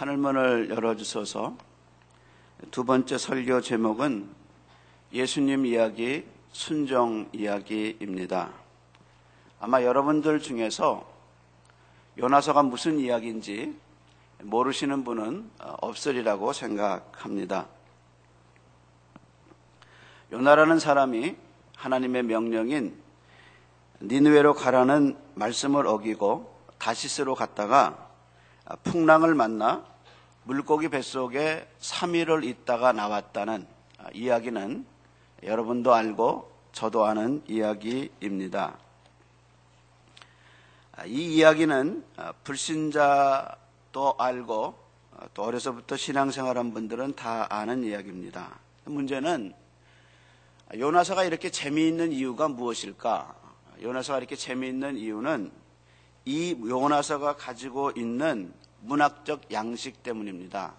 [0.00, 1.58] 하늘문을 열어주셔서
[2.70, 4.30] 두 번째 설교 제목은
[5.12, 8.48] 예수님 이야기, 순종 이야기입니다.
[9.60, 11.06] 아마 여러분들 중에서
[12.16, 13.78] 요나서가 무슨 이야기인지
[14.44, 17.66] 모르시는 분은 없으리라고 생각합니다.
[20.32, 21.36] 요나라는 사람이
[21.76, 22.98] 하나님의 명령인
[24.00, 28.08] 니누웨로 가라는 말씀을 어기고 다시스로 갔다가
[28.84, 29.89] 풍랑을 만나
[30.44, 33.66] 물고기 뱃속에 3일을 있다가 나왔다는
[34.14, 34.86] 이야기는
[35.42, 38.78] 여러분도 알고 저도 아는 이야기입니다.
[41.06, 42.04] 이 이야기는
[42.44, 44.74] 불신자도 알고
[45.34, 48.58] 또 어려서부터 신앙생활한 분들은 다 아는 이야기입니다.
[48.84, 49.52] 문제는
[50.76, 53.34] 요나서가 이렇게 재미있는 이유가 무엇일까?
[53.82, 55.50] 요나서가 이렇게 재미있는 이유는
[56.24, 60.74] 이 요나서가 가지고 있는 문학적 양식 때문입니다.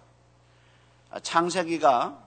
[1.22, 2.18] 창세기가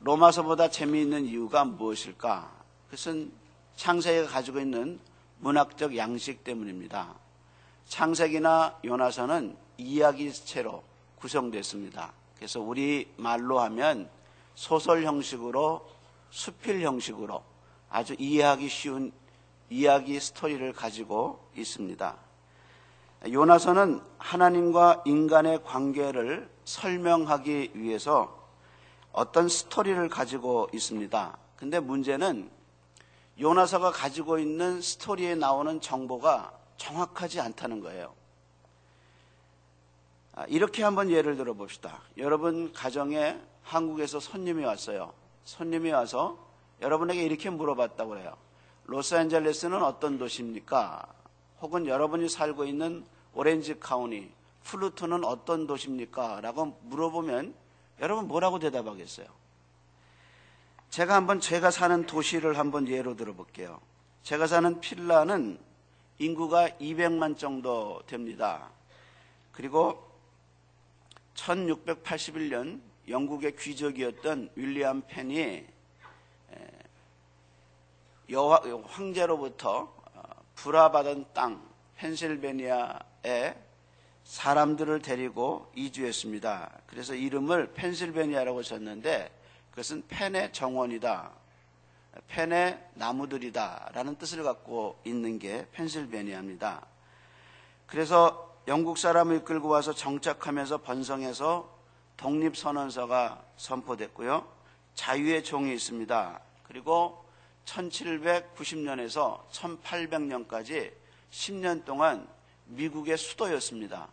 [0.00, 2.50] 로마서보다 재미있는 이유가 무엇일까?
[2.86, 3.32] 그것은
[3.76, 5.00] 창세기가 가지고 있는
[5.38, 7.14] 문학적 양식 때문입니다.
[7.86, 10.82] 창세기나 요나서는 이야기체로
[11.16, 12.12] 구성됐습니다.
[12.36, 14.08] 그래서 우리 말로 하면
[14.54, 15.88] 소설 형식으로
[16.30, 17.42] 수필 형식으로
[17.90, 19.12] 아주 이해하기 쉬운
[19.70, 22.23] 이야기 스토리를 가지고 있습니다.
[23.30, 28.48] 요나서는 하나님과 인간의 관계를 설명하기 위해서
[29.12, 31.38] 어떤 스토리를 가지고 있습니다.
[31.56, 32.50] 근데 문제는
[33.40, 38.12] 요나서가 가지고 있는 스토리에 나오는 정보가 정확하지 않다는 거예요.
[40.34, 42.02] 아, 이렇게 한번 예를 들어 봅시다.
[42.18, 45.12] 여러분 가정에 한국에서 손님이 왔어요.
[45.44, 46.38] 손님이 와서
[46.82, 48.36] 여러분에게 이렇게 물어봤다고 해요.
[48.86, 51.06] 로스앤젤레스는 어떤 도시입니까?
[51.62, 54.32] 혹은 여러분이 살고 있는 오렌지 카운티,
[54.64, 56.40] 플러튼은 어떤 도시입니까?
[56.40, 57.54] 라고 물어보면
[58.00, 59.26] 여러분 뭐라고 대답하겠어요?
[60.90, 63.80] 제가 한번 제가 사는 도시를 한번 예로 들어볼게요.
[64.22, 65.58] 제가 사는 필라는
[66.18, 68.70] 인구가 200만 정도 됩니다.
[69.52, 70.08] 그리고
[71.34, 75.66] 1681년 영국의 귀족이었던 윌리엄 펜이
[78.30, 79.92] 여화, 황제로부터
[80.54, 81.60] 불화받은 땅
[81.96, 83.13] 펜실베니아에
[84.24, 86.80] 사람들을 데리고 이주했습니다.
[86.86, 89.30] 그래서 이름을 펜실베니아라고 썼는데
[89.70, 91.30] 그것은 펜의 정원이다.
[92.28, 93.90] 펜의 나무들이다.
[93.92, 96.86] 라는 뜻을 갖고 있는 게 펜실베니아입니다.
[97.86, 101.70] 그래서 영국 사람을 끌고 와서 정착하면서 번성해서
[102.16, 104.48] 독립선언서가 선포됐고요.
[104.94, 106.40] 자유의 종이 있습니다.
[106.62, 107.24] 그리고
[107.66, 110.92] 1790년에서 1800년까지
[111.30, 112.28] 10년 동안
[112.66, 114.08] 미국의 수도였습니다.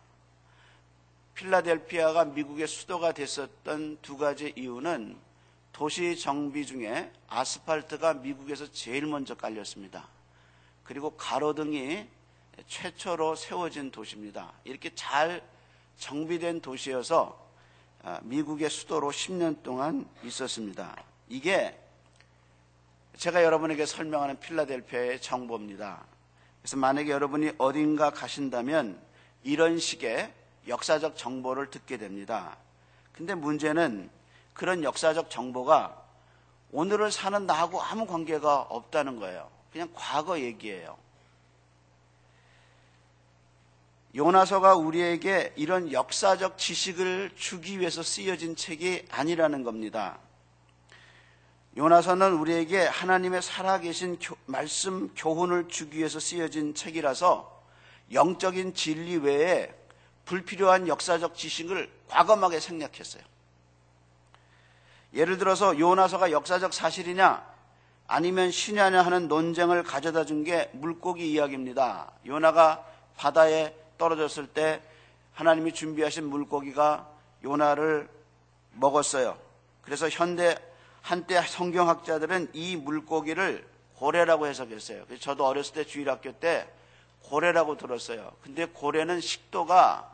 [1.34, 5.16] 필라델피아가 미국의 수도가 됐었던 두 가지 이유는
[5.72, 10.08] 도시 정비 중에 아스팔트가 미국에서 제일 먼저 깔렸습니다.
[10.84, 12.06] 그리고 가로등이
[12.66, 14.52] 최초로 세워진 도시입니다.
[14.64, 15.42] 이렇게 잘
[15.96, 17.40] 정비된 도시여서
[18.04, 20.96] 아, 미국의 수도로 10년 동안 있었습니다.
[21.28, 21.78] 이게
[23.16, 26.04] 제가 여러분에게 설명하는 필라델피아의 정보입니다.
[26.62, 29.00] 그래서 만약에 여러분이 어딘가 가신다면
[29.42, 30.32] 이런 식의
[30.68, 32.56] 역사적 정보를 듣게 됩니다.
[33.12, 34.08] 근데 문제는
[34.54, 36.00] 그런 역사적 정보가
[36.70, 39.50] 오늘을 사는 나하고 아무 관계가 없다는 거예요.
[39.72, 40.96] 그냥 과거 얘기예요.
[44.14, 50.18] 요나서가 우리에게 이런 역사적 지식을 주기 위해서 쓰여진 책이 아니라는 겁니다.
[51.76, 57.62] 요나서는 우리에게 하나님의 살아계신 말씀 교훈을 주기 위해서 쓰여진 책이라서
[58.12, 59.74] 영적인 진리 외에
[60.26, 63.22] 불필요한 역사적 지식을 과감하게 생략했어요.
[65.14, 67.52] 예를 들어서 요나서가 역사적 사실이냐
[68.06, 72.12] 아니면 신냐냐 하는 논쟁을 가져다 준 게 물고기 이야기입니다.
[72.26, 72.84] 요나가
[73.16, 74.82] 바다에 떨어졌을 때
[75.32, 77.08] 하나님이 준비하신 물고기가
[77.44, 78.08] 요나를
[78.72, 79.38] 먹었어요.
[79.82, 80.56] 그래서 현대
[81.02, 85.04] 한때 성경학자들은 이 물고기를 고래라고 해석했어요.
[85.06, 86.68] 그래서 저도 어렸을 때 주일학교 때
[87.24, 88.32] 고래라고 들었어요.
[88.42, 90.10] 근데 고래는 식도가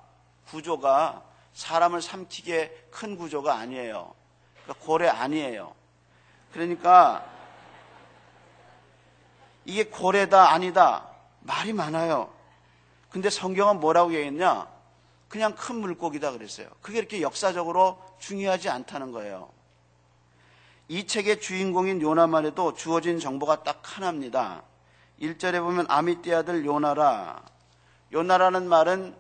[0.48, 4.14] 구조가 사람을 삼키게 큰 구조가 아니에요.
[4.62, 5.74] 그러니까 고래 아니에요.
[6.52, 7.24] 그러니까
[9.64, 11.08] 이게 고래다 아니다
[11.40, 12.32] 말이 많아요.
[13.10, 14.68] 근데 성경은 뭐라고 얘기했냐?
[15.28, 16.68] 그냥 큰 물고기다 그랬어요.
[16.80, 19.50] 그게 이렇게 역사적으로 중요하지 않다는 거예요.
[20.88, 24.62] 이 책의 주인공인 요나만 해도 주어진 정보가 딱 하나입니다.
[25.20, 27.42] 1절에 보면 아미띠 아들 요나라.
[28.12, 29.14] 요나라는 말은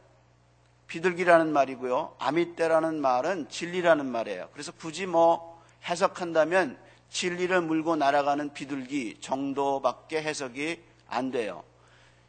[0.86, 2.16] 비둘기라는 말이고요.
[2.18, 4.48] 아미떼라는 말은 진리라는 말이에요.
[4.52, 6.78] 그래서 굳이 뭐 해석한다면
[7.10, 11.64] 진리를 물고 날아가는 비둘기 정도밖에 해석이 안 돼요.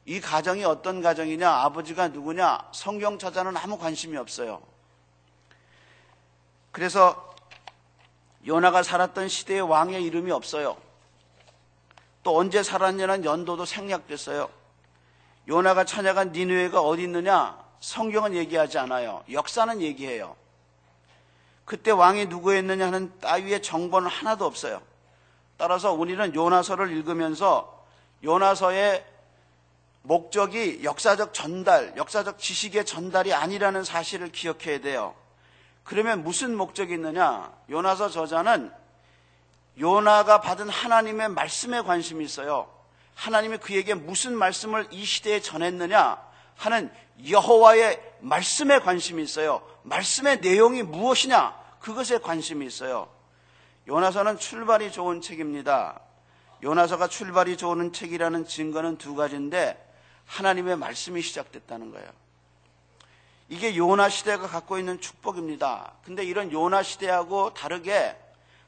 [0.05, 4.61] 이 가정이 어떤 가정이냐, 아버지가 누구냐, 성경 찾아는 아무 관심이 없어요.
[6.71, 7.28] 그래서
[8.49, 10.75] 요나가 살았던 시대의 왕의 이름이 없어요.
[12.23, 14.49] 또 언제 살았냐는 연도도 생략됐어요.
[15.47, 17.63] 요나가 찾아간 니누에가 어디 있느냐?
[17.79, 19.23] 성경은 얘기하지 않아요.
[19.31, 20.35] 역사는 얘기해요.
[21.63, 24.81] 그때 왕이 누구였느냐 하는 따위의 정보는 하나도 없어요.
[25.55, 27.85] 따라서 우리는 요나서를 읽으면서
[28.23, 29.05] 요나서의
[30.01, 35.13] 목적이 역사적 전달, 역사적 지식의 전달이 아니라는 사실을 기억해야 돼요.
[35.89, 37.51] 그러면 무슨 목적이 있느냐?
[37.67, 38.71] 요나서 저자는
[39.79, 42.69] 요나가 받은 하나님의 말씀에 관심이 있어요.
[43.15, 46.21] 하나님이 그에게 무슨 말씀을 이 시대에 전했느냐
[46.57, 46.93] 하는
[47.27, 49.67] 여호와의 말씀에 관심이 있어요.
[49.81, 51.59] 말씀의 내용이 무엇이냐?
[51.79, 53.09] 그것에 관심이 있어요.
[53.87, 56.01] 요나서는 출발이 좋은 책입니다.
[56.61, 59.91] 요나서가 출발이 좋은 책이라는 증거는 두 가지인데
[60.27, 62.28] 하나님의 말씀이 시작됐다는 거예요.
[63.49, 65.93] 이게 요나 시대가 갖고 있는 축복입니다.
[66.05, 68.15] 근데 이런 요나 시대하고 다르게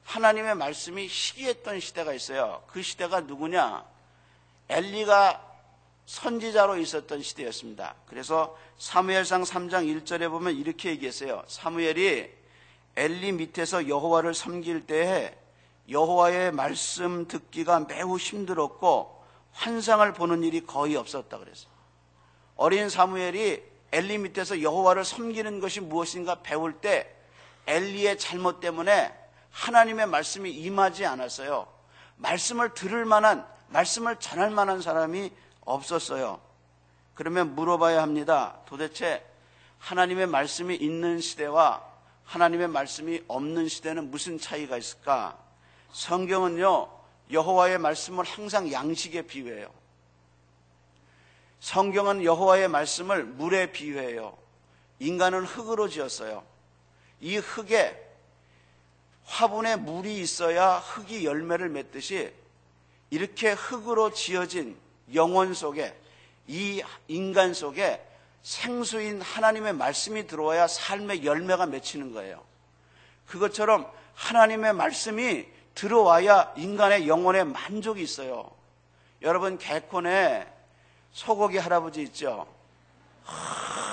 [0.04, 2.64] 하나님의 말씀이 시기했던 시대가 있어요.
[2.68, 3.86] 그 시대가 누구냐?
[4.70, 5.50] 엘리가
[6.08, 7.94] 선지자로 있었던 시대였습니다.
[8.08, 11.44] 그래서 사무엘상 3장 1절에 보면 이렇게 얘기했어요.
[11.48, 12.30] 사무엘이
[12.96, 15.38] 엘리 밑에서 여호와를 섬길 때에
[15.90, 19.22] 여호와의 말씀 듣기가 매우 힘들었고
[19.54, 21.72] 환상을 보는 일이 거의 없었다 그랬어요.
[22.56, 27.14] 어린 사무엘이 엘리 밑에서 여호와를 섬기는 것이 무엇인가 배울 때
[27.68, 29.14] 엘리의 잘못 때문에
[29.52, 31.68] 하나님의 말씀이 임하지 않았어요.
[32.18, 36.40] 말씀을 들을 만한 말씀을 전할 만한 사람이 없었어요.
[37.14, 38.58] 그러면 물어봐야 합니다.
[38.66, 39.26] 도대체
[39.80, 41.84] 하나님의 말씀이 있는 시대와
[42.24, 45.38] 하나님의 말씀이 없는 시대는 무슨 차이가 있을까?
[45.92, 46.90] 성경은요,
[47.32, 49.70] 여호와의 말씀을 항상 양식에 비유해요.
[51.62, 54.36] 성경은 여호와의 말씀을 물에 비유해요.
[55.00, 56.44] 인간은 흙으로 지었어요.
[57.22, 57.98] 이 흙에
[59.26, 62.34] 화분에 물이 있어야 흙이 열매를 맺듯이
[63.12, 64.76] 이렇게 흙으로 지어진
[65.14, 65.96] 영혼 속에
[66.48, 68.04] 이 인간 속에
[68.42, 72.44] 생수인 하나님의 말씀이 들어와야 삶의 열매가 맺히는 거예요.
[73.28, 78.52] 그것처럼 하나님의 말씀이 들어와야 인간의 영혼에 만족이 있어요.
[79.22, 80.61] 여러분 개콘에
[81.12, 82.48] 소고기 할아버지 있죠?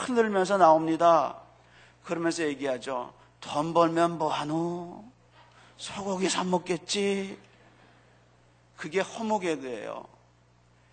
[0.07, 1.41] 흔들면서 나옵니다.
[2.05, 3.13] 그러면서 얘기하죠.
[3.41, 5.05] 돈 벌면 뭐하노?
[5.77, 7.39] 소고기 사 먹겠지?
[8.77, 10.07] 그게 허무개그예요.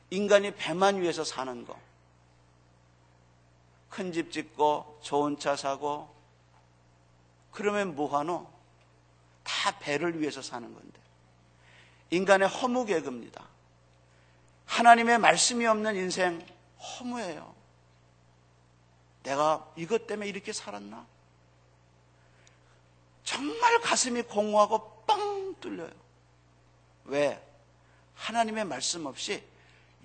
[0.09, 1.75] 인간이 배만 위해서 사는 거.
[3.89, 6.13] 큰 집 짓고 좋은 차 사고
[7.51, 8.45] 그러면 뭐하노?
[9.43, 10.99] 다 배를 위해서 사는 건데.
[12.09, 13.45] 인간의 허무개그입니다.
[14.65, 16.45] 하나님의 말씀이 없는 인생
[16.79, 17.55] 허무해요.
[19.23, 21.05] 내가 이것 때문에 이렇게 살았나?
[23.23, 25.91] 정말 가슴이 공허하고 빵 뚫려요.
[27.05, 27.41] 왜?
[28.15, 29.43] 하나님의 말씀 없이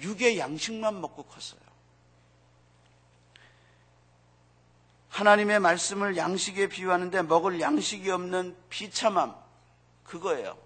[0.00, 1.60] 육의 양식만 먹고 컸어요.
[5.10, 9.34] 하나님의 말씀을 양식에 비유하는데 먹을 양식이 없는 비참함,
[10.04, 10.56] 그거예요.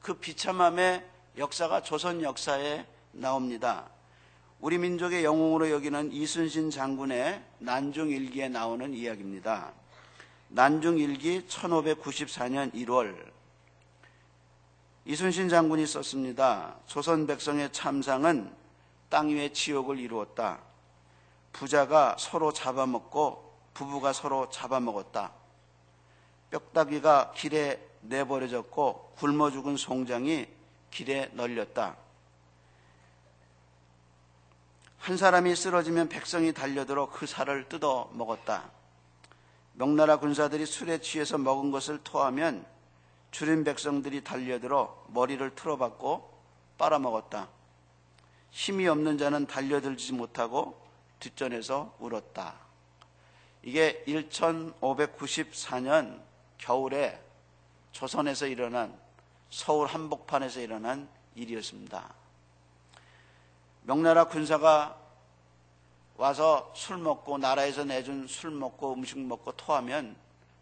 [0.00, 1.04] 그 비참함의
[1.36, 3.88] 역사가 조선 역사에 나옵니다.
[4.60, 9.72] 우리 민족의 영웅으로 여기는 이순신 장군의 난중일기에 나오는 이야기입니다.
[10.48, 13.14] 난중일기 1594년 1월
[15.04, 16.74] 이순신 장군이 썼습니다.
[16.86, 18.52] 조선 백성의 참상은
[19.08, 20.58] 땅 위의 지옥을 이루었다.
[21.52, 25.32] 부자가 서로 잡아먹고 부부가 서로 잡아먹었다.
[26.50, 30.46] 뼈다귀가 길에 내버려졌고 굶어 죽은 송장이
[30.90, 31.96] 길에 널렸다.
[35.08, 38.70] 한 사람이 쓰러지면 백성이 달려들어 그 살을 뜯어 먹었다.
[39.72, 42.66] 명나라 군사들이 술에 취해서 먹은 것을 토하면
[43.30, 46.30] 줄인 백성들이 달려들어 머리를 틀어박고
[46.76, 47.48] 빨아먹었다.
[48.50, 50.78] 힘이 없는 자는 달려들지 못하고
[51.20, 52.56] 뒷전에서 울었다.
[53.62, 56.20] 이게 1594년
[56.58, 57.18] 겨울에
[57.92, 58.94] 조선에서 일어난
[59.48, 62.17] 서울 한복판에서 일어난 일이었습니다.
[63.82, 64.96] 명나라 군사가
[66.16, 70.16] 와서 술 먹고 나라에서 내준 술 먹고 음식 먹고 토하면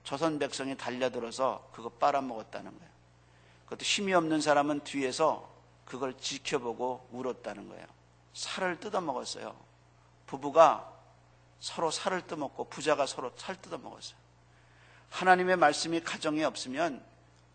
[0.05, 2.93] 조선 백성이 달려들어서 그거 빨아먹었다는 거예요.
[3.65, 5.49] 그것도 힘이 없는 사람은 뒤에서
[5.85, 7.87] 그걸 지켜보고 울었다는 거예요.
[8.35, 9.57] 살을 뜯어먹었어요.
[10.27, 10.93] 부부가
[11.59, 14.17] 서로 살을 뜯먹고 부자가 서로 살 뜯어먹었어요.
[15.11, 17.03] 하나님의 말씀이 가정에 없으면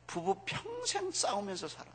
[0.07, 1.93] 부부 평생 싸우면서 살아요.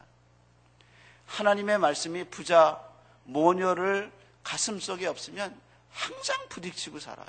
[1.26, 2.85] 하나님의 말씀이 부자
[3.26, 4.11] 모녀를
[4.42, 5.54] 가슴 속에 없으면
[5.90, 7.26] 항상 부딪히고 살아요.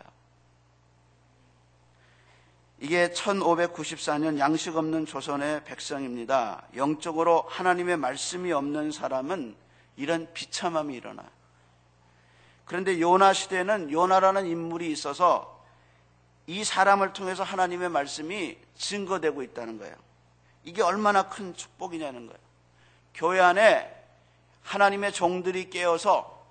[2.79, 6.67] 이게 1594년 양식 없는 조선의 백성입니다.
[6.75, 9.55] 영적으로 하나님의 말씀이 없는 사람은
[9.95, 11.27] 이런 비참함이 일어나요.
[12.65, 15.65] 그런데 요나 시대에는 요나라는 인물이 있어서
[16.45, 19.95] 이 사람을 통해서 하나님의 말씀이 증거되고 있다는 거예요.
[20.63, 22.39] 이게 얼마나 큰 축복이냐는 거예요.
[23.13, 23.96] 교회 안에
[24.67, 26.45] 하나님의 종들이 깨어서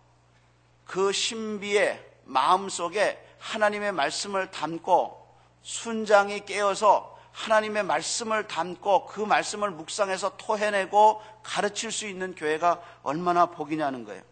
[0.86, 5.26] 그 신비의 마음 속에 하나님의 말씀을 담고
[5.62, 14.06] 순장이 깨어서 하나님의 말씀을 담고 그 말씀을 묵상해서 토해내고 가르칠 수 있는 교회가 얼마나 복이냐는
[14.06, 14.22] 거예요.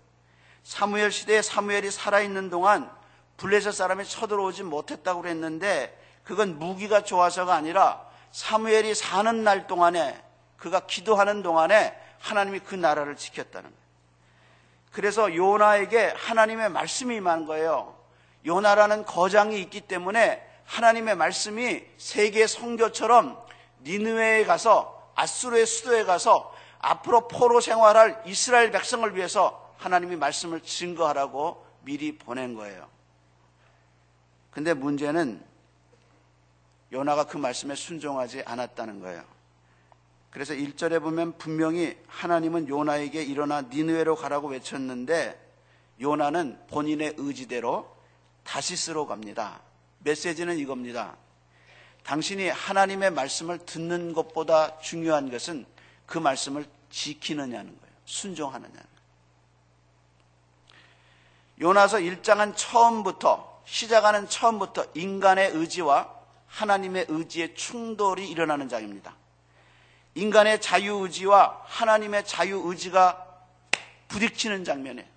[0.62, 2.90] 사무엘 시대에 사무엘이 살아있는 동안
[3.36, 10.24] 블레셋 사람이 쳐들어오지 못했다고 그랬는데 그건 무기가 좋아서가 아니라 사무엘이 사는 날 동안에
[10.56, 13.84] 그가 기도하는 동안에 하나님이 그 나라를 지켰다는 거예요.
[14.92, 17.94] 그래서 요나에게 하나님의 말씀이 임한 거예요.
[18.46, 23.38] 요나라는 거장이 있기 때문에 하나님의 말씀이 세계 성교처럼
[23.82, 32.16] 니느웨에 가서 아수르의 수도에 가서 앞으로 포로 생활할 이스라엘 백성을 위해서 하나님이 말씀을 증거하라고 미리
[32.16, 32.88] 보낸 거예요.
[34.50, 35.44] 근데 문제는
[36.90, 39.33] 요나가 그 말씀에 순종하지 않았다는 거예요.
[40.34, 45.40] 그래서 1절에 보면 분명히 하나님은 요나에게 일어나 니느웨로 가라고 외쳤는데
[46.00, 47.96] 요나는 본인의 의지대로
[48.42, 49.60] 다시스로 갑니다.
[50.00, 51.16] 메시지는 이겁니다.
[52.02, 55.66] 당신이 하나님의 말씀을 듣는 것보다 중요한 것은
[56.04, 57.94] 그 말씀을 지키느냐는 거예요.
[58.04, 58.88] 순종하느냐는 거예요.
[61.60, 66.12] 요나서 1장은 처음부터 시작하는 처음부터 인간의 의지와
[66.48, 69.14] 하나님의 의지의 충돌이 일어나는 장입니다.
[70.14, 73.26] 인간의 자유의지와 하나님의 자유의지가
[74.09, 75.09] 부딪히는 장면에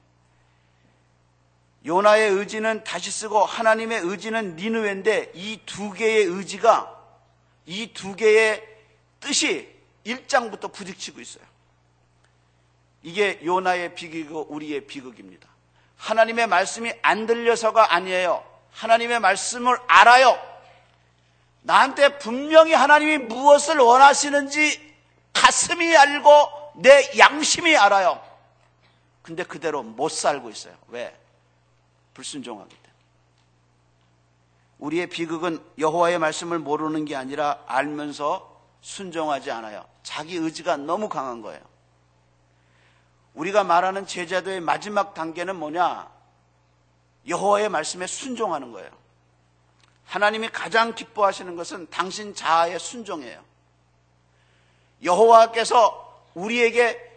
[1.86, 6.94] 요나의 의지는 다시 쓰고 하나님의 의지는 니느웨인데 이 두 개의 의지가
[7.68, 8.64] 이 두 개의
[9.20, 9.74] 뜻이
[10.06, 11.44] 1장부터 부딪히고 있어요.
[13.04, 15.48] 이게 요나의 비극이고 우리의 비극입니다.
[15.98, 18.44] 하나님의 말씀이 안 들려서가 아니에요.
[18.72, 20.38] 하나님의 말씀을 알아요.
[21.62, 24.87] 나한테 분명히 하나님이 무엇을 원하시는지
[25.42, 28.22] 가슴이 알고 내 양심이 알아요.
[29.22, 30.76] 근데 그대로 못 살고 있어요.
[30.88, 31.16] 왜?
[32.14, 32.88] 불순종하기 때문에.
[34.80, 39.86] 우리의 비극은 여호와의 말씀을 모르는 게 아니라 알면서 순종하지 않아요.
[40.04, 41.62] 자기 의지가 너무 강한 거예요.
[43.34, 46.10] 우리가 말하는 제자도의 마지막 단계는 뭐냐?
[47.28, 48.90] 여호와의 말씀에 순종하는 거예요.
[50.06, 53.44] 하나님이 가장 기뻐하시는 것은 당신 자아의 순종이에요.
[55.04, 57.08] 여호와께서 우리에게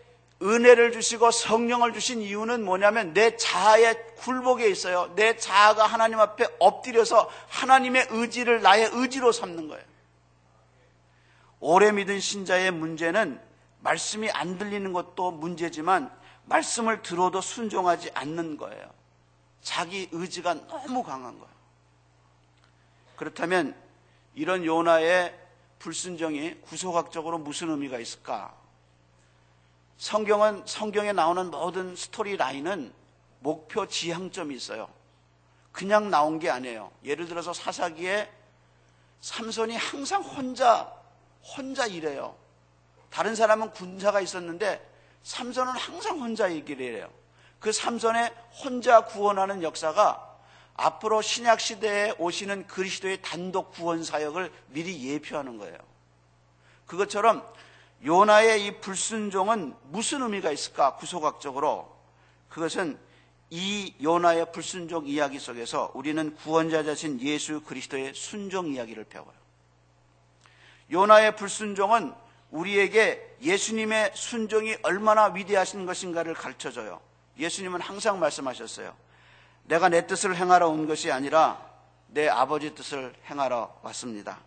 [0.42, 5.12] 은혜를 주시고 성령을 주신 이유는 뭐냐면 내 자아의 굴복에 있어요.
[5.14, 9.84] 내 자아가 하나님 앞에 엎드려서 하나님의 의지를 나의 의지로 삼는 거예요.
[11.60, 13.40] 오래 믿은 신자의 문제는
[13.80, 16.10] 말씀이 안 들리는 것도 문제지만
[16.46, 18.90] 말씀을 들어도 순종하지 않는 거예요.
[19.60, 21.50] 자기 의지가 너무 강한 거예요.
[23.16, 23.74] 그렇다면
[24.34, 25.38] 이런 요나의
[25.80, 28.54] 불순종이 구속학적으로 무슨 의미가 있을까?
[29.96, 32.92] 성경은 성경에 나오는 모든 스토리 라인은
[33.40, 34.88] 목표 지향점이 있어요.
[35.72, 36.92] 그냥 나온 게 아니에요.
[37.04, 38.30] 예를 들어서 사사기에
[39.20, 40.92] 삼손이 항상 혼자
[41.42, 42.36] 혼자 일해요.
[43.08, 44.86] 다른 사람은 군사가 있었는데
[45.22, 47.10] 삼손은 항상 혼자 얘기를 해요.
[47.58, 50.29] 그 삼손의 혼자 구원하는 역사가
[50.80, 55.76] 앞으로 신약 시대에 오시는 그리스도의 단독 구원 사역을 미리 예표하는 거예요.
[56.86, 57.46] 그것처럼
[58.04, 60.96] 요나의 이 불순종은 무슨 의미가 있을까?
[60.96, 61.94] 구속학적으로.
[62.48, 62.98] 그것은
[63.50, 69.38] 이 요나의 불순종 이야기 속에서 우리는 구원자 자신 예수 그리스도의 순종 이야기를 배워요.
[70.90, 72.14] 요나의 불순종은
[72.50, 77.00] 우리에게 예수님의 순종이 얼마나 위대하신 것인가를 가르쳐 줘요.
[77.38, 78.94] 예수님은 항상 말씀하셨어요.
[79.64, 81.64] 내가 내 뜻을 행하러 온 것이 아니라
[82.08, 84.40] 내 아버지 뜻을 행하러 왔습니다.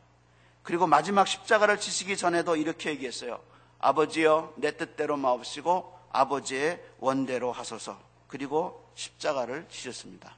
[0.63, 3.39] 그리고 마지막 십자가를 지시기 전에도 이렇게 얘기했어요.
[3.79, 7.99] 아버지여 내 뜻대로 마옵시고 아버지의 원대로 하소서.
[8.27, 10.35] 그리고 십자가를 지셨습니다.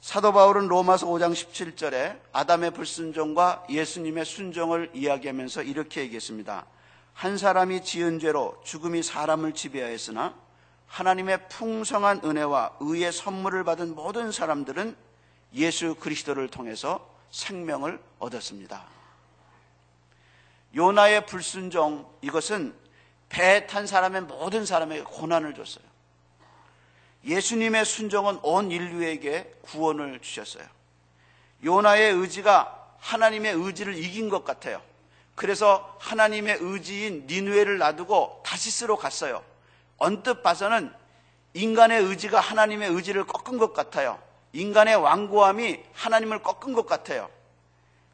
[0.00, 6.66] 사도 바울은 로마서 5장 17절에 아담의 불순종과 예수님의 순종을 이야기하면서 이렇게 얘기했습니다.
[7.14, 10.34] 한 사람이 지은 죄로 죽음이 사람을 지배하였으나
[10.88, 14.96] 하나님의 풍성한 은혜와 의의 선물을 받은 모든 사람들은
[15.54, 18.84] 예수 그리스도를 통해서 생명을 얻었습니다.
[20.74, 22.74] 요나의 불순종 이것은
[23.28, 25.84] 배탄 사람의 모든 사람에게 고난을 줬어요.
[27.24, 30.64] 예수님의 순종은 온 인류에게 구원을 주셨어요.
[31.64, 34.80] 요나의 의지가 하나님의 의지를 이긴 것 같아요.
[35.34, 39.44] 그래서 하나님의 의지인 니누에를 놔두고 다시스로 갔어요.
[39.98, 40.92] 언뜻 봐서는
[41.54, 44.20] 인간의 의지가 하나님의 의지를 꺾은 것 같아요.
[44.52, 47.28] 인간의 완고함이 하나님을 꺾은 것 같아요.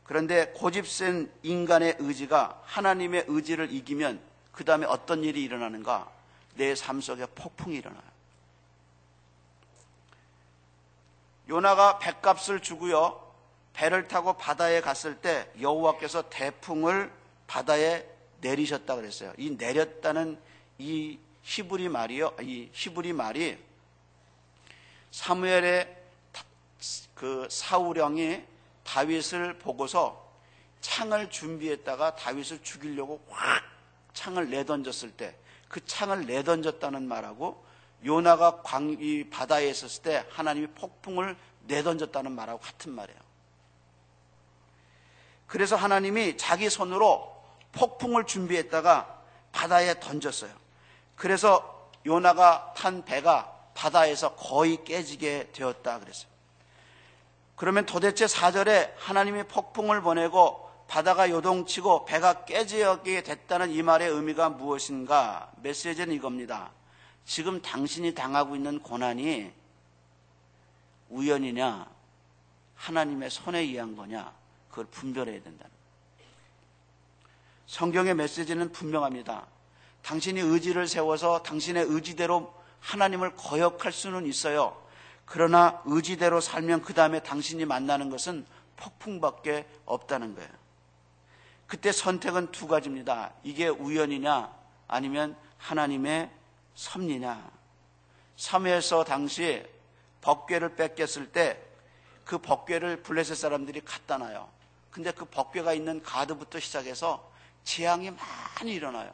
[0.05, 4.21] 그런데 고집센 인간의 의지가 하나님의 의지를 이기면
[4.53, 6.09] 그 다음에 어떤 일이 일어나는가?
[6.57, 8.03] 내 삶 속에 폭풍이 일어나요.
[11.49, 13.21] 요나가 백값을 주고요.
[13.73, 17.13] 배를 타고 바다에 갔을 때 여호와께서 대풍을
[17.47, 18.07] 바다에
[18.41, 19.33] 내리셨다 그랬어요.
[19.37, 20.39] 이 내렸다는
[20.79, 22.37] 이 히브리 말이요.
[22.43, 23.57] 이 히브리 말이
[25.11, 25.97] 사무엘의
[27.15, 28.43] 그 사우령이
[28.83, 30.23] 다윗을 보고서
[30.81, 33.63] 창을 준비했다가 다윗을 죽이려고 확
[34.13, 35.39] 창을 내던졌을 때
[35.75, 37.65] 그 창을 내던졌다는 말하고
[38.05, 43.19] 요나가 광, 이 바다에 있었을 때 하나님이 폭풍을 내던졌다는 말하고 같은 말이에요.
[45.49, 49.21] 그래서 하나님이 자기 손으로 폭풍을 준비했다가
[49.51, 50.53] 바다에 던졌어요.
[51.17, 56.29] 그래서 요나가 탄 배가 바다에서 거의 깨지게 되었다 그랬어요.
[57.57, 65.51] 그러면 도대체 4절에 하나님이 폭풍을 보내고 바다가 요동치고 배가 깨지게 됐다는 이 말의 의미가 무엇인가?
[65.63, 66.71] 메시지는 이겁니다.
[67.25, 69.53] 지금 당신이 당하고 있는 고난이
[71.09, 71.89] 우연이냐,
[72.77, 74.33] 하나님의 손에 의한 거냐,
[74.69, 75.73] 그걸 분별해야 된다는.
[77.67, 79.47] 성경의 메시지는 분명합니다.
[80.05, 84.81] 당신이 의지를 세워서 당신의 의지대로 하나님을 거역할 수는 있어요.
[85.25, 88.47] 그러나 의지대로 살면 그 다음에 당신이 만나는 것은
[88.77, 90.51] 폭풍밖에 없다는 거예요.
[91.67, 93.33] 그때 선택은 두 가지입니다.
[93.43, 94.53] 이게 우연이냐
[94.87, 96.31] 아니면 하나님의
[96.75, 97.51] 섭리냐.
[98.37, 99.65] 3회에서 당시
[100.21, 101.75] 법궤를 뺏겼을 때
[102.25, 104.49] 그 법궤를 블레셋 사람들이 갖다 놔요.
[104.91, 107.31] 근데 그 법궤가 있는 가드부터 시작해서
[107.65, 109.13] 재앙이 많이 일어나요.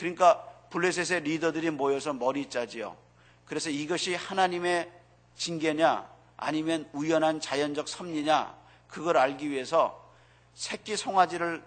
[0.00, 2.96] 그러니까 블레셋의 리더들이 모여서 머리 짜지요.
[3.44, 4.90] 그래서 이것이 하나님의
[5.36, 6.08] 징계냐
[6.38, 8.56] 아니면 우연한 자연적 섭리냐
[8.88, 10.10] 그걸 알기 위해서
[10.54, 11.62] 새끼 송아지를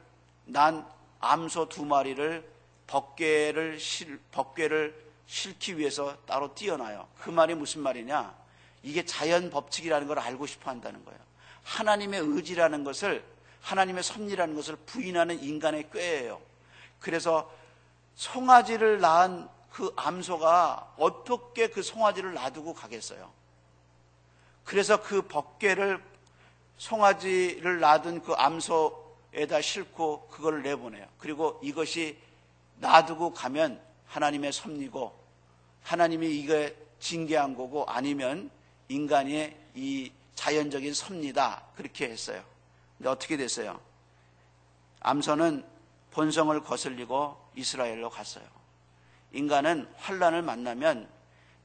[0.46, 0.84] 난
[1.20, 2.44] 암소 두 마리를
[2.88, 7.08] 법궤를 실, 법궤를 실기 위해서 따로 띄어놔요.
[7.20, 8.34] 그 말이 무슨 말이냐?
[8.82, 11.20] 이게 자연 법칙이라는 걸 알고 싶어 한다는 거예요.
[11.62, 13.24] 하나님의 의지라는 것을
[13.62, 16.42] 하나님의 섭리라는 것을 부인하는 인간의 꾀예요.
[17.00, 17.50] 그래서
[18.16, 23.32] 송아지를 낳은 그 암소가 어떻게 그 송아지를 놔두고 가겠어요?
[24.64, 26.04] 그래서 그 법궤를
[26.78, 31.08] 송아지를 낳은 그 암소에다 싣고 그걸 내보내요.
[31.18, 32.18] 그리고 이것이
[32.78, 35.18] 놔두고 가면 하나님의 섭리고
[35.82, 38.50] 하나님이 이거 징계한 거고 아니면
[38.90, 42.44] 인간의 이 자연적인 섭리다 그렇게 했어요.
[42.98, 43.80] 근데 어떻게 됐어요?
[45.02, 45.66] 암소는
[46.12, 48.46] 본성을 거슬리고 이스라엘로 갔어요.
[49.32, 51.10] 인간은 환란을 만나면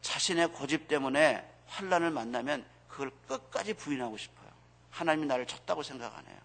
[0.00, 4.48] 자신의 고집 때문에 환란을 만나면 그걸 끝까지 부인하고 싶어요.
[4.90, 6.36] 하나님이 나를 쳤다고 생각 안 해요.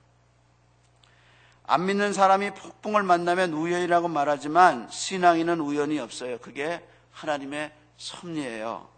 [1.65, 6.37] 안 믿는 사람이 폭풍을 만나면 우연이라고 말하지만 신앙인은 우연이 없어요.
[6.39, 8.89] 그게 하나님의 섭리예요.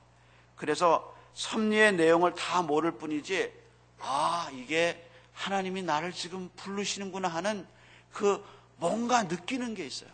[0.55, 3.53] 그래서 섭리의 내용을 다 모를 뿐이지
[3.99, 7.67] 아 이게 하나님이 나를 지금 부르시는구나 하는
[8.12, 8.43] 그
[8.77, 10.10] 뭔가 느끼는 게 있어요.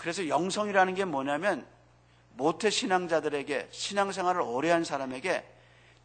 [0.00, 1.66] 그래서 영성이라는 게 뭐냐면
[2.32, 5.46] 모태 신앙자들에게 신앙생활을 오래 한 사람에게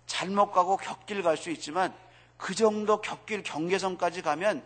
[0.05, 1.95] 잘못 가고 격길 갈 수 있지만
[2.36, 4.62] 그 정도 격길 경계선까지 가면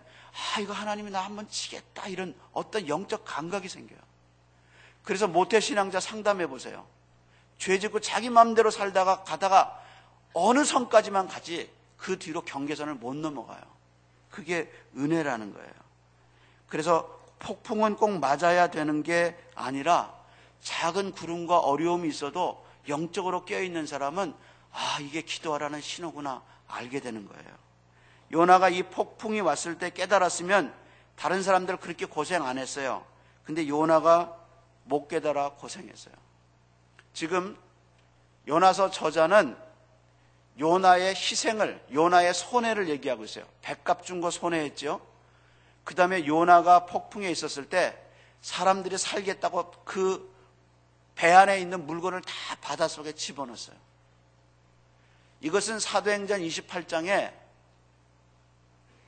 [0.55, 3.99] 아 이거 하나님이 나 한번 치겠다 이런 어떤 영적 감각이 생겨요.
[5.03, 6.87] 그래서 모태 신앙자 상담해 보세요.
[7.59, 9.79] 죄 짓고 자기 마음대로 살다가 가다가
[10.33, 13.61] 어느 선까지만 가지 그 뒤로 경계선을 못 넘어가요.
[14.31, 15.71] 그게 은혜라는 거예요.
[16.65, 20.13] 그래서 폭풍은 꼭 맞아야 되는 게 아니라
[20.61, 24.33] 작은 구름과 어려움이 있어도 영적으로 깨어있는 사람은
[24.71, 27.49] 아, 이게 기도하라는 신호구나 알게 되는 거예요.
[28.31, 30.73] 요나가 이 폭풍이 왔을 때 깨달았으면
[31.15, 33.03] 다른 사람들 그렇게 고생 안 했어요.
[33.43, 34.35] 근데 요나가
[34.83, 36.13] 못 깨달아 고생했어요.
[37.13, 37.57] 지금
[38.47, 39.57] 요나서 저자는
[40.59, 43.45] 요나의 희생을, 요나의 손해를 얘기하고 있어요.
[43.61, 45.01] 백값 준 거 손해했죠.
[45.89, 47.97] 그 다음에 요나가 폭풍에 있었을 때
[48.41, 50.29] 사람들이 살겠다고 그
[51.15, 53.75] 배 안에 있는 물건을 다 바닷속에 집어넣었어요.
[55.41, 57.33] 이것은 사도행전 28장에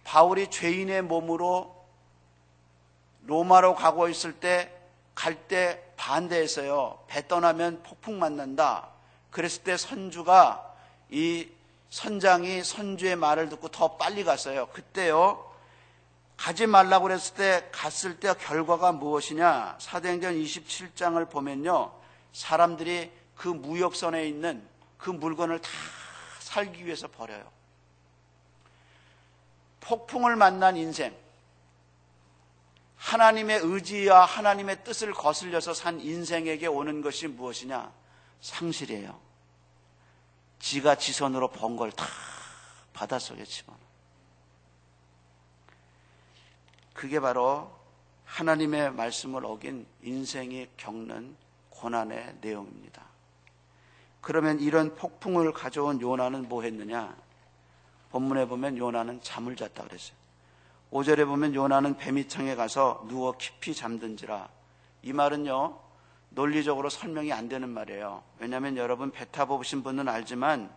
[0.03, 1.85] 바울이 죄인의 몸으로
[3.21, 4.75] 로마로 가고 있을 때
[5.13, 7.03] 갈 때 반대했어요.
[7.07, 8.89] 배 떠나면 폭풍 만난다.
[9.29, 10.75] 그랬을 때 선주가
[11.11, 11.47] 이
[11.91, 14.65] 선장이 선주의 말을 듣고 더 빨리 갔어요.
[14.69, 15.50] 그때요.
[16.41, 19.77] 가지 말라고 그랬을 때 갔을 때 결과가 무엇이냐?
[19.79, 21.93] 사도행전 27장을 보면요.
[22.33, 25.69] 사람들이 그 무역선에 있는 그 물건을 다
[26.39, 27.47] 살기 위해서 버려요.
[29.81, 31.15] 폭풍을 만난 인생,
[32.97, 37.91] 하나님의 의지와 하나님의 뜻을 거슬려서 산 인생에게 오는 것이 무엇이냐?
[38.41, 39.19] 상실이에요.
[40.59, 42.03] 지가 지선으로 번 걸 다
[42.93, 43.90] 바닷속에 집어넣어.
[47.01, 47.71] 그게 바로
[48.25, 51.35] 하나님의 말씀을 어긴 인생이 겪는
[51.71, 53.01] 고난의 내용입니다.
[54.21, 57.17] 그러면 이런 폭풍을 가져온 요나는 뭐 했느냐?
[58.11, 60.15] 본문에 보면 요나는 잠을 잤다 그랬어요.
[60.91, 64.47] 5절에 보면 요나는 뱀이창에 가서 누워 깊이 잠든지라.
[65.01, 65.79] 이 말은요,
[66.29, 68.21] 논리적으로 설명이 안 되는 말이에요.
[68.37, 70.71] 왜냐하면 여러분 배 타보신 분은 알지만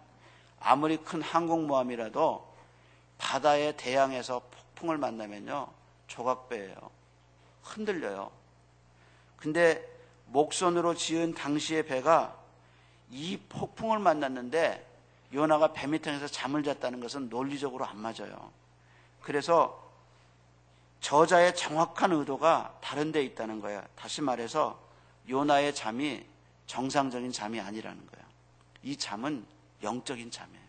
[0.59, 2.51] 아무리 큰 항공모함이라도
[3.19, 6.75] 바다의 대양에서 폭풍을 만나면요, 조각배예요.
[7.63, 8.31] 흔들려요.
[9.37, 9.87] 근데
[10.27, 12.37] 목선으로 지은 당시의 배가
[13.11, 14.93] 이 폭풍을 만났는데
[15.33, 18.53] 요나가 배 밑에서 잠을 잤다는 것은 논리적으로 안 맞아요.
[19.21, 19.83] 그래서
[21.01, 23.85] 저자의 정확한 의도가 다른 데 있다는 거예요.
[23.95, 24.81] 다시 말해서
[25.29, 26.25] 요나의 잠이
[26.67, 28.27] 정상적인 잠이 아니라는 거예요.
[28.83, 29.45] 이 잠은
[29.83, 30.64] 영적인 잠이에요.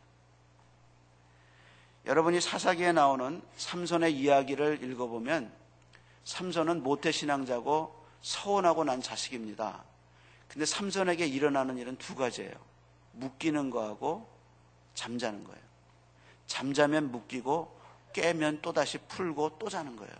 [2.05, 5.51] 여러분이 사사기에 나오는 삼손의 이야기를 읽어보면
[6.23, 9.83] 삼손은 모태 신앙자고 서운하고 난 자식입니다.
[10.47, 12.53] 근데 삼손에게 일어나는 일은 두 가지예요.
[13.13, 14.27] 묶이는 거하고
[14.93, 15.61] 잠자는 거예요.
[16.47, 17.75] 잠자면 묶이고
[18.13, 20.13] 깨면 또다시 풀고 또 자는 거예요.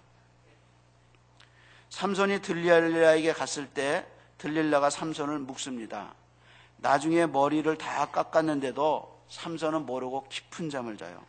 [1.89, 4.05] 삼손이 들릴라에게 갔을 때
[4.37, 6.13] 들릴라가 삼손을 묶습니다.
[6.77, 11.23] 나중에 머리를 다 깎았는데도 삼손은 모르고 깊은 잠을 자요.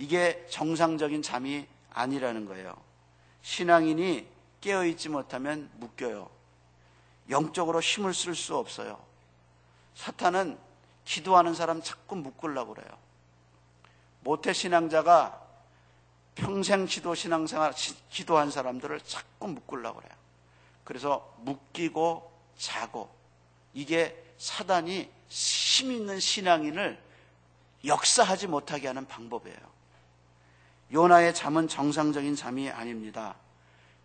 [0.00, 2.74] 이게 정상적인 잠이 아니라는 거예요.
[3.42, 4.26] 신앙인이
[4.62, 6.30] 깨어있지 못하면 묶여요.
[7.28, 8.98] 영적으로 힘을 쓸 수 없어요.
[9.94, 10.58] 사탄은
[11.04, 12.90] 기도하는 사람 자꾸 묶으려고 그래요.
[14.20, 15.38] 모태 신앙자가
[16.34, 17.74] 평생 기도 신앙생활
[18.08, 20.12] 기도한 사람들을 자꾸 묶으려고 그래요.
[20.82, 23.14] 그래서 묶이고 자고
[23.74, 26.98] 이게 사단이 힘 있는 신앙인을
[27.84, 29.79] 역사하지 못하게 하는 방법이에요.
[30.92, 33.36] 요나의 잠은 정상적인 잠이 아닙니다.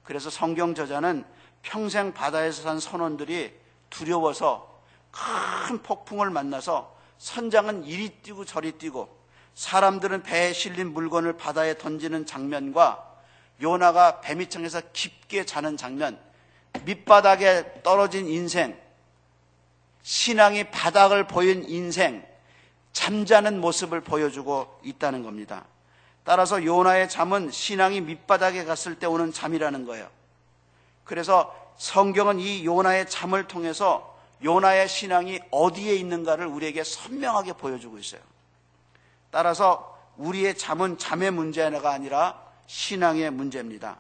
[0.04, 1.26] 그래서 성경 저자는
[1.62, 3.54] 평생 바다에서 산 선원들이
[3.90, 9.10] 두려워서 큰 폭풍을 만나서 선장은 이리 뛰고 저리 뛰고
[9.56, 13.16] 사람들은 배에 실린 물건을 바다에 던지는 장면과
[13.62, 16.20] 요나가 배밑창에서 깊게 자는 장면,
[16.84, 18.78] 밑바닥에 떨어진 인생,
[20.02, 22.26] 신앙이 바닥을 보인 인생,
[22.92, 25.66] 잠자는 모습을 보여주고 있다는 겁니다.
[26.26, 30.10] 따라서 요나의 잠은 신앙이 밑바닥에 갔을 때 오는 잠이라는 거예요.
[31.04, 38.22] 그래서 성경은 이 요나의 잠을 통해서 요나의 신앙이 어디에 있는가를 우리에게 선명하게 보여주고 있어요.
[39.32, 43.98] 따라서 우리의 잠은 잠의 문제가 아니라 신앙의 문제입니다.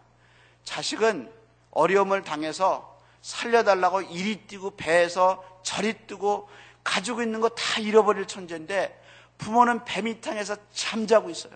[0.63, 1.31] 자식은
[1.71, 6.49] 어려움을 당해서 살려달라고 이리 뛰고 배에서 저리 뛰고
[6.83, 8.99] 가지고 있는 거 다 잃어버릴 천재인데
[9.37, 11.53] 부모는 배 밑탕에서 잠자고 있어요.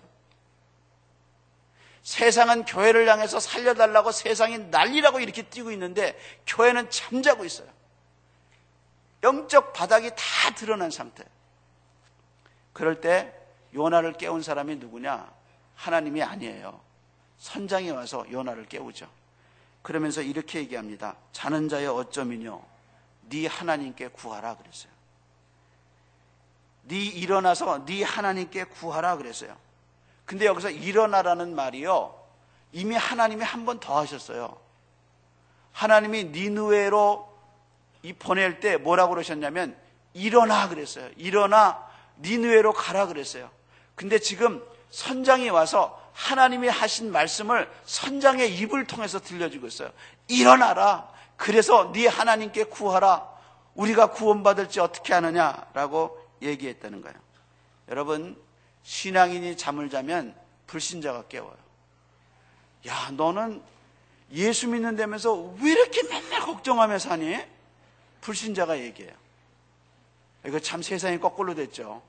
[2.02, 7.68] 세상은 교회를 향해서 살려달라고 세상이 난리라고 이렇게 뛰고 있는데 교회는 잠자고 있어요.
[9.22, 11.24] 영적 바닥이 다 드러난 상태.
[12.72, 13.34] 그럴 때
[13.74, 15.30] 요나를 깨운 사람이 누구냐?
[15.76, 16.80] 하나님이 아니에요.
[17.38, 19.08] 선장이 와서 요나를 깨우죠.
[19.82, 21.16] 그러면서 이렇게 얘기합니다.
[21.32, 22.62] 자는 자의 어쩌면요.
[23.28, 24.92] 네 하나님께 구하라 그랬어요.
[26.82, 29.56] 네 일어나서 네 하나님께 구하라 그랬어요.
[30.30, 32.14] 근데 여기서 일어나라는 말이요.
[32.70, 34.56] 이미 하나님이 한 번 더 하셨어요.
[35.72, 37.28] 하나님이 니누에로
[38.04, 39.76] 이 보낼 때 뭐라고 그러셨냐면
[40.14, 41.10] 일어나 그랬어요.
[41.16, 41.84] 일어나
[42.20, 43.50] 니누에로 가라 그랬어요.
[43.96, 49.90] 근데 지금 선장이 와서 하나님이 하신 말씀을 선장의 입을 통해서 들려주고 있어요.
[50.28, 51.08] 일어나라.
[51.36, 53.28] 그래서 네 하나님께 구하라.
[53.74, 57.16] 우리가 구원받을지 어떻게 하느냐라고 얘기했다는 거예요.
[57.88, 58.40] 여러분
[58.82, 60.34] 신앙인이 잠을 자면
[60.66, 61.56] 불신자가 깨워요.
[62.86, 63.62] 야, 너는
[64.32, 67.36] 예수 믿는다면서 왜 이렇게 맨날 걱정하며 사니?
[68.20, 69.14] 불신자가 얘기해요.
[70.46, 72.02] 이거 참 세상이 거꾸로 됐죠.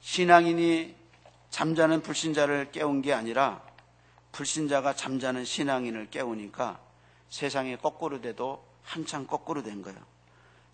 [0.00, 0.96] 신앙인이
[1.50, 3.62] 잠자는 불신자를 깨운 게 아니라
[4.32, 6.80] 불신자가 잠자는 신앙인을 깨우니까
[7.30, 9.98] 세상이 거꾸로 돼도 한참 거꾸로 된 거예요.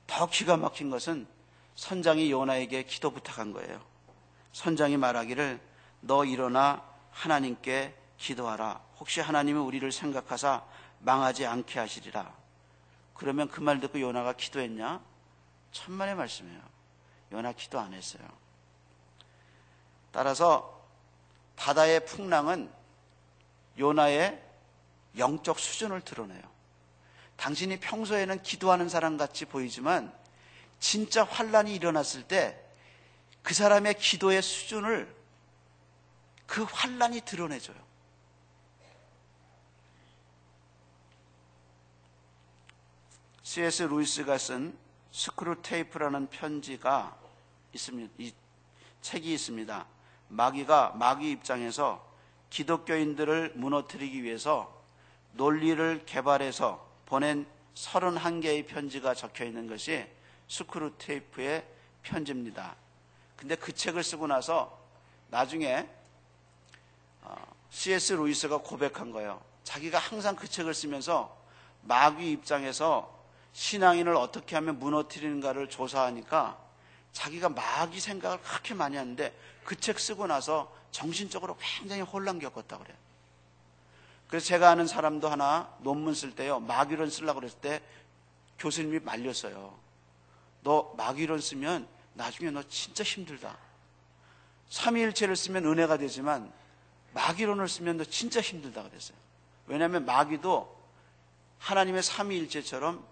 [0.07, 1.27] 더 기가 막힌 것은
[1.77, 3.81] 선장이 요나에게 기도 부탁한 거예요.
[4.53, 5.61] 선장이 말하기를
[6.01, 8.81] 너 일어나 하나님께 기도하라.
[8.99, 10.65] 혹시 하나님이 우리를 생각하사
[11.01, 12.33] 망하지 않게 하시리라.
[13.15, 15.01] 그러면 그 말 듣고 요나가 기도했냐?
[15.73, 16.61] 천만의 말씀이에요.
[17.33, 18.23] 요나 기도 안 했어요.
[20.13, 20.87] 따라서
[21.57, 22.71] 바다의 풍랑은
[23.79, 24.41] 요나의
[25.19, 26.43] 영적 수준을 드러내요.
[27.37, 30.13] 당신이 평소에는 기도하는 사람 같이 보이지만
[30.81, 32.65] 진짜 환란이 일어났을 때
[33.45, 35.15] 그 사람의 기도의 수준을
[36.47, 37.77] 그 환란이 드러내줘요.
[43.43, 43.83] C.S.
[43.83, 44.77] 루이스가 쓴
[45.13, 47.17] 스크루 테이프라는 편지가
[47.75, 48.15] 있습니다.
[48.19, 48.33] 이
[49.03, 49.87] 책이 있습니다.
[50.29, 52.03] 마귀가 마귀 입장에서
[52.49, 54.83] 기독교인들을 무너뜨리기 위해서
[55.33, 60.07] 논리를 개발해서 보낸 31개의 편지가 적혀 있는 것이
[60.49, 61.67] 스크루 테이프의
[62.03, 62.77] 편지입니다.
[63.37, 64.79] 근데 그 책을 쓰고 나서
[65.31, 65.89] 나중에
[67.71, 68.13] C.S.
[68.13, 69.43] 어, 루이스가 고백한 거예요.
[69.65, 71.37] 자기가 항상 그 책을 쓰면서
[71.83, 73.13] 마귀 입장에서
[73.53, 76.59] 신앙인을 어떻게 하면 무너뜨리는가를 조사하니까
[77.13, 82.97] 자기가 마귀 생각을 그렇게 많이 하는데 그 책 쓰고 나서 정신적으로 굉장히 혼란 겪었다 그래요.
[84.29, 86.61] 그래서 제가 아는 사람도 하나 논문 쓸 때요.
[86.61, 87.83] 마귀론 쓰려고 그랬을 때
[88.59, 89.77] 교수님이 말렸어요.
[90.65, 93.57] 너 마귀론 쓰면 나중에 너 진짜 힘들다.
[94.71, 96.53] 삼위일체를 쓰면 은혜가 되지만
[97.13, 99.17] 마귀론을 쓰면 너 진짜 힘들다 그랬어요.
[99.67, 100.75] 왜냐하면 마귀도
[101.59, 103.05] 하나님의 삼위일체처럼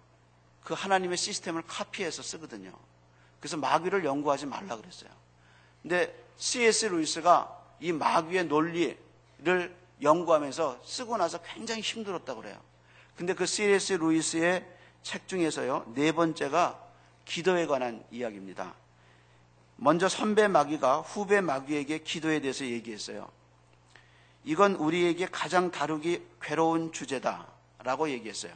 [0.65, 2.73] 그 하나님의 시스템을 카피해서 쓰거든요.
[3.39, 5.11] 그래서 마귀를 연구하지 말라 그랬어요.
[5.83, 6.87] 근데 C.S.
[6.87, 12.61] 루이스가 이 마귀의 논리를 연구하면서 쓰고 나서 굉장히 힘들었다고 그래요.
[13.17, 13.95] 근데 그 C.S.
[13.95, 14.67] 루이스의
[15.03, 16.92] 책 중에서요, 네 번째가
[17.25, 18.75] 기도에 관한 이야기입니다.
[19.77, 23.31] 먼저 선배 마귀가 후배 마귀에게 기도에 대해서 얘기했어요.
[24.45, 27.47] 이건 우리에게 가장 다루기 괴로운 주제다.
[27.85, 28.53] 라고 얘기했어요.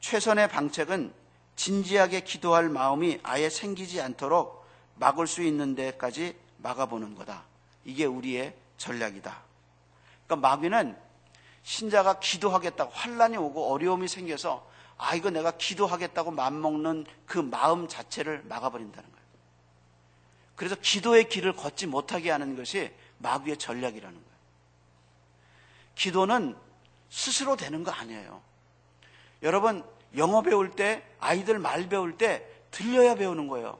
[0.00, 1.12] 최선의 방책은
[1.54, 4.66] 진지하게 기도할 마음이 아예 생기지 않도록
[4.96, 7.44] 막을 수 있는 데까지 막아보는 거다.
[7.84, 9.42] 이게 우리의 전략이다.
[10.26, 10.96] 그러니까 마귀는
[11.62, 14.66] 신자가 기도하겠다고 환란이 오고 어려움이 생겨서
[14.98, 19.26] 아 이거 내가 기도하겠다고 맘먹는 그 마음 자체를 막아버린다는 거예요.
[20.54, 24.36] 그래서 기도의 길을 걷지 못하게 하는 것이 마귀의 전략이라는 거예요.
[25.94, 26.56] 기도는
[27.10, 28.42] 스스로 되는 거 아니에요.
[29.42, 29.84] 여러분
[30.16, 33.78] 영어 배울 때 아이들 말 배울 때 들려야 배우는 거예요.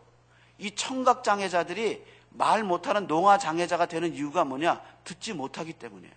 [0.58, 4.82] 이 청각 장애자들이 말 못하는 농아 장애자가 되는 이유가 뭐냐?
[5.04, 6.14] 듣지 못하기 때문이에요.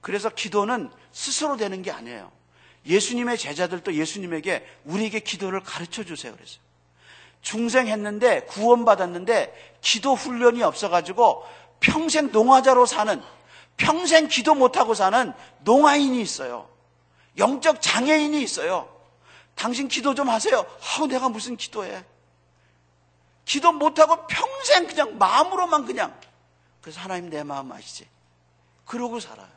[0.00, 2.30] 그래서 기도는 스스로 되는 게 아니에요.
[2.86, 6.60] 예수님의 제자들도 예수님에게 우리에게 기도를 가르쳐 주세요 그랬어요.
[7.42, 11.44] 중생했는데 구원받았는데 기도 훈련이 없어가지고
[11.80, 13.22] 평생 농화자로 사는
[13.76, 16.68] 평생 기도 못하고 사는 농아인이 있어요.
[17.38, 18.88] 영적 장애인이 있어요.
[19.54, 20.64] 당신 기도 좀 하세요.
[20.96, 22.04] 아우 내가 무슨 기도해.
[23.44, 26.16] 기도 못하고 평생 그냥 마음으로만 그냥
[26.80, 28.08] 그래서 하나님 내 마음 아시지?
[28.84, 29.48] 그러고 살아요.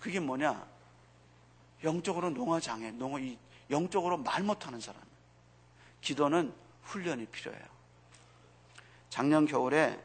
[0.00, 0.64] 그게 뭐냐?
[1.84, 3.20] 영적으로 농화장애, 농화,
[3.70, 5.00] 영적으로 말 못하는 사람.
[6.00, 7.64] 기도는 훈련이 필요해요.
[9.08, 10.02] 작년 겨울에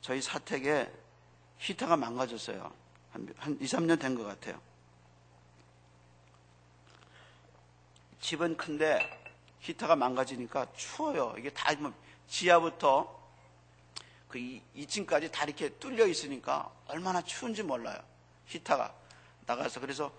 [0.00, 0.90] 저희 사택에
[1.58, 2.72] 히터가 망가졌어요.
[3.12, 4.60] 한, 한 2, 3년 된 것 같아요.
[8.20, 9.18] 집은 큰데
[9.60, 11.34] 히터가 망가지니까 추워요.
[11.38, 11.92] 이게 다뭐
[12.28, 13.18] 지하부터
[14.28, 14.38] 그
[14.76, 17.98] 2층까지 다 이렇게 뚫려 있으니까 얼마나 추운지 몰라요.
[18.46, 18.94] 히터가
[19.46, 20.12] 나가서 그래서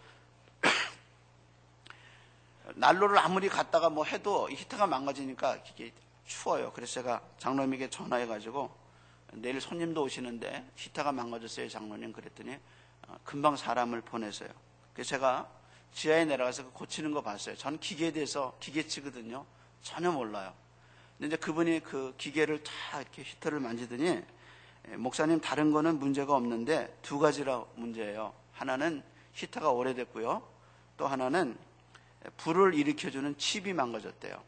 [2.76, 5.94] 난로를 아무리 갔다가 뭐 해도 히터가 망가지니까 이게
[6.26, 6.72] 추워요.
[6.74, 8.82] 그래서 제가 장로님에게 전화해가지고
[9.34, 12.12] 내일 손님도 오시는데 히터가 망가졌어요, 장로님.
[12.12, 12.58] 그랬더니
[13.08, 14.50] 어, 금방 사람을 보내서요.
[14.94, 15.50] 그래서 제가
[15.94, 17.56] 지하에 내려가서 그 고치는 거 봤어요.
[17.56, 19.46] 전 기계에 대해서 기계치거든요.
[19.82, 20.54] 전혀 몰라요.
[21.18, 24.22] 근데 이제 그분이 그 기계를 다 이렇게 히터를 만지더니
[24.90, 28.34] 예, 목사님 다른 거는 문제가 없는데 두 가지라 문제예요.
[28.54, 29.04] 하나는
[29.34, 30.42] 히터가 오래됐고요.
[30.98, 31.58] 또 하나는
[32.38, 34.42] 불을 일으켜주는 칩이 망가졌대요.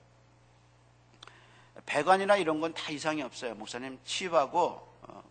[1.86, 3.56] 배관이나 이런 건 다 이상이 없어요.
[3.56, 4.60] 목사님 칩하고
[5.02, 5.24] 어,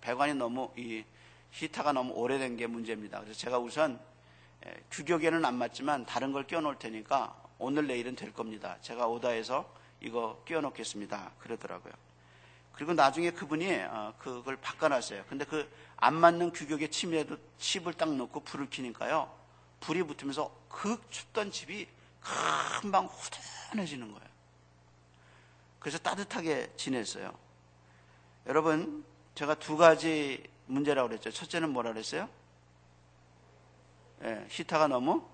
[0.00, 1.04] 배관이 너무 이
[1.52, 3.20] 히터가 너무 오래된 게 문제입니다.
[3.20, 4.00] 그래서 제가 우선
[4.66, 8.76] 예, 규격에는 안 맞지만 다른 걸 끼워 놓을 테니까 오늘 내일은 될 겁니다.
[8.80, 11.32] 제가 오다해서 이거 끼워 놓겠습니다.
[11.38, 11.92] 그러더라고요.
[12.72, 15.24] 그리고 나중에 그분이 어, 그걸 바꿔놨어요.
[15.28, 15.68] 근데 그
[16.02, 19.30] 안 맞는 규격의 침에도 칩을 딱 넣고 불을 켜니까요.
[19.80, 21.88] 불이 붙으면서 그 춥던 집이
[22.80, 24.30] 금방 후련해지는 거예요.
[25.78, 27.34] 그래서 따뜻하게 지냈어요.
[28.46, 31.30] 여러분, 제가 두 가지 문제라고 그랬죠.
[31.30, 32.28] 첫째는 뭐라 그랬어요?
[34.22, 35.26] 예, 히타가 너무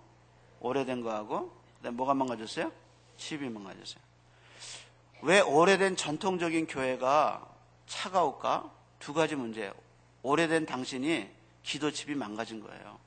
[0.60, 2.72] 오래된 거하고, 뭐가 망가졌어요?
[3.16, 4.02] 칩이 망가졌어요.
[5.22, 7.48] 왜 오래된 전통적인 교회가
[7.86, 8.70] 차가울까?
[8.98, 9.72] 두 가지 문제예요.
[10.22, 11.30] 오래된 당신이
[11.62, 12.98] 기도칩이 망가진 거예요.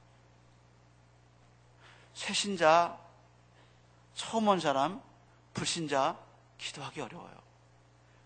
[2.20, 3.00] 새신자,
[4.14, 5.02] 처음 온 사람,
[5.54, 6.20] 불신자,
[6.58, 7.42] 기도하기 어려워요.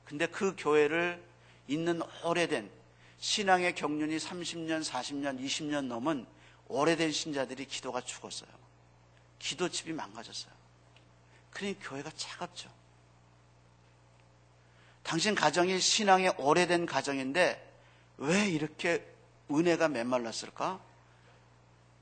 [0.04, 1.24] 근데 그 교회를
[1.68, 2.72] 있는 오래된
[3.20, 6.26] 신앙의 경륜이 30년, 40년, 20년 넘은
[6.70, 8.50] 오래된 신자들이 기도가 죽었어요.
[9.38, 10.52] 기도칩이 망가졌어요.
[11.52, 12.72] 그러니 교회가 차갑죠.
[15.04, 17.74] 당신 가정이 신앙의 오래된 가정인데
[18.18, 19.08] 왜 이렇게
[19.52, 20.82] 은혜가 메말랐을까?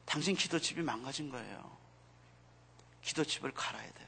[0.06, 1.81] 당신 기도칩이 망가진 거예요.
[3.02, 4.08] 기도칩을 갈아야 돼요.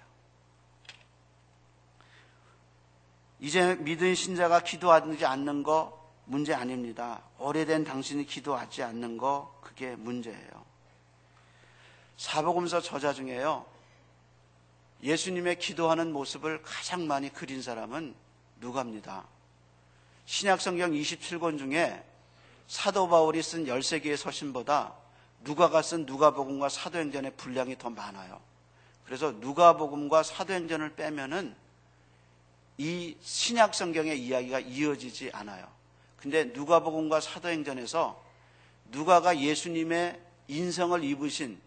[3.39, 7.21] 이제 믿은 신자가 기도하지 않는 거 문제 아닙니다.
[7.39, 10.65] 오래된 당신이 기도하지 않는 거 그게 문제예요.
[12.17, 13.65] 사복음서 저자 중에요.
[15.01, 18.15] 예수님의 기도하는 모습을 가장 많이 그린 사람은
[18.62, 19.25] 누가입니다.
[20.25, 22.01] 신약성경 27권 중에
[22.67, 24.93] 사도 바울이 쓴 13개의 서신보다
[25.41, 28.39] 누가가 쓴 누가복음과 사도행전의 분량이 더 많아요.
[29.06, 31.56] 그래서 누가복음과 사도행전을 빼면은
[32.78, 35.68] 이 신약 성경의 이야기가 이어지지 않아요.
[36.18, 38.24] 근데 누가복음과 사도행전에서
[38.86, 41.60] 누가가 예수님의 인성을 입으신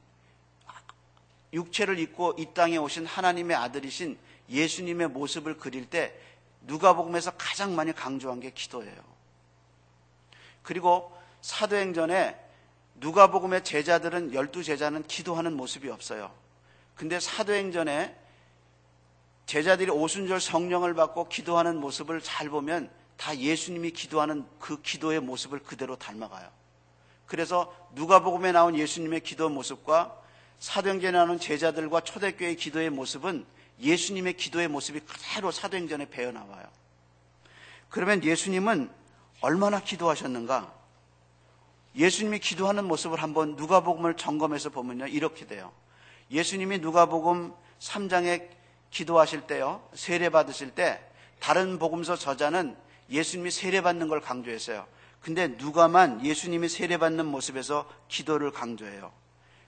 [1.52, 4.18] 육체를 입고 이 땅에 오신 하나님의 아들이신
[4.48, 6.14] 예수님의 모습을 그릴 때
[6.62, 8.96] 누가복음에서 가장 많이 강조한 게 기도예요.
[10.62, 12.36] 그리고 사도행전에
[12.96, 16.32] 누가복음의 제자들은 열두 제자는 기도하는 모습이 없어요.
[16.96, 18.16] 근데 사도행전에
[19.44, 25.96] 제자들이 오순절 성령을 받고 기도하는 모습을 잘 보면 다 예수님이 기도하는 그 기도의 모습을 그대로
[25.96, 26.48] 닮아가요.
[27.26, 30.20] 그래서 누가복음에 나온 예수님의 기도 모습과
[30.58, 33.46] 사도행전에 나오는 제자들과 초대교회의 기도의 모습은
[33.80, 36.66] 예수님의 기도의 모습이 그대로 사도행전에 배어 나와요.
[37.90, 38.90] 그러면 예수님은
[39.42, 40.72] 얼마나 기도하셨는가?
[41.94, 45.06] 예수님이 기도하는 모습을 한번 누가복음을 점검해서 보면요.
[45.06, 45.72] 이렇게 돼요.
[46.30, 48.48] 예수님이 누가복음 3장에
[48.90, 49.86] 기도하실 때요.
[49.94, 51.00] 세례 받으실 때
[51.40, 52.76] 다른 복음서 저자는
[53.10, 54.86] 예수님이 세례 받는 걸 강조했어요.
[55.20, 59.12] 근데 누가만 예수님이 세례 받는 모습에서 기도를 강조해요.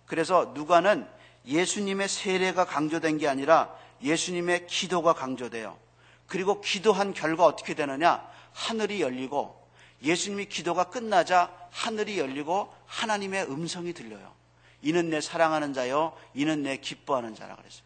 [0.07, 1.07] 그래서 누가는
[1.47, 5.79] 예수님의 세례가 강조된 게 아니라 예수님의 기도가 강조돼요.
[6.27, 8.27] 그리고 기도한 결과 어떻게 되느냐?
[8.53, 9.59] 하늘이 열리고
[10.03, 14.33] 예수님이 기도가 끝나자 하늘이 열리고 하나님의 음성이 들려요.
[14.83, 17.83] 이는 내 사랑하는 자요, 이는 내 기뻐하는 자라 그랬어요.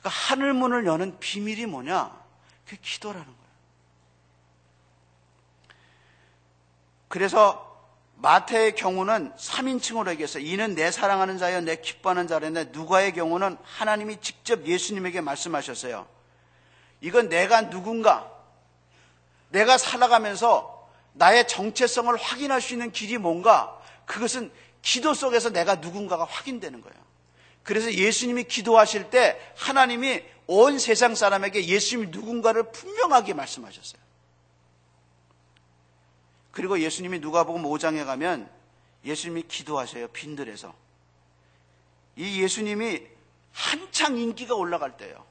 [0.00, 2.16] 그러니까 하늘 문을 여는 비밀이 뭐냐?
[2.64, 3.36] 그게 기도라는 거예요.
[7.08, 7.66] 그래서
[8.16, 10.42] 마태의 경우는 3인칭으로 얘기했어요.
[10.42, 16.06] 이는 내 사랑하는 자여 내 기뻐하는 자라는데 누가의 경우는 하나님이 직접 예수님에게 말씀하셨어요.
[17.02, 18.30] 이건 내가 누군가
[19.50, 24.50] 내가 살아가면서 나의 정체성을 확인할 수 있는 길이 뭔가 그것은
[24.86, 26.96] 기도 속에서 내가 누군가가 확인되는 거예요.
[27.64, 34.00] 그래서 예수님이 기도하실 때 하나님이 온 세상 사람에게 예수님이 누군가를 분명하게 말씀하셨어요.
[36.52, 38.48] 그리고 예수님이 누가복음 5장에 가면
[39.04, 40.06] 예수님이 기도하셔요.
[40.08, 40.72] 빈들에서.
[42.14, 43.02] 이 예수님이
[43.50, 45.26] 한창 인기가 올라갈 때요.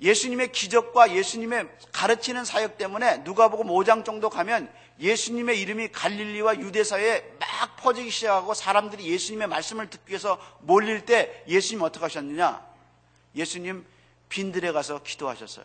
[0.00, 7.76] 예수님의 기적과 예수님의 가르치는 사역 때문에 누가복음 5장 정도 가면 예수님의 이름이 갈릴리와 유대사에 막
[7.76, 12.64] 퍼지기 시작하고 사람들이 예수님의 말씀을 듣기 위해서 몰릴 때 예수님 어떻게 하셨느냐?
[13.34, 13.84] 예수님
[14.28, 15.64] 빈들에 가서 기도하셨어요.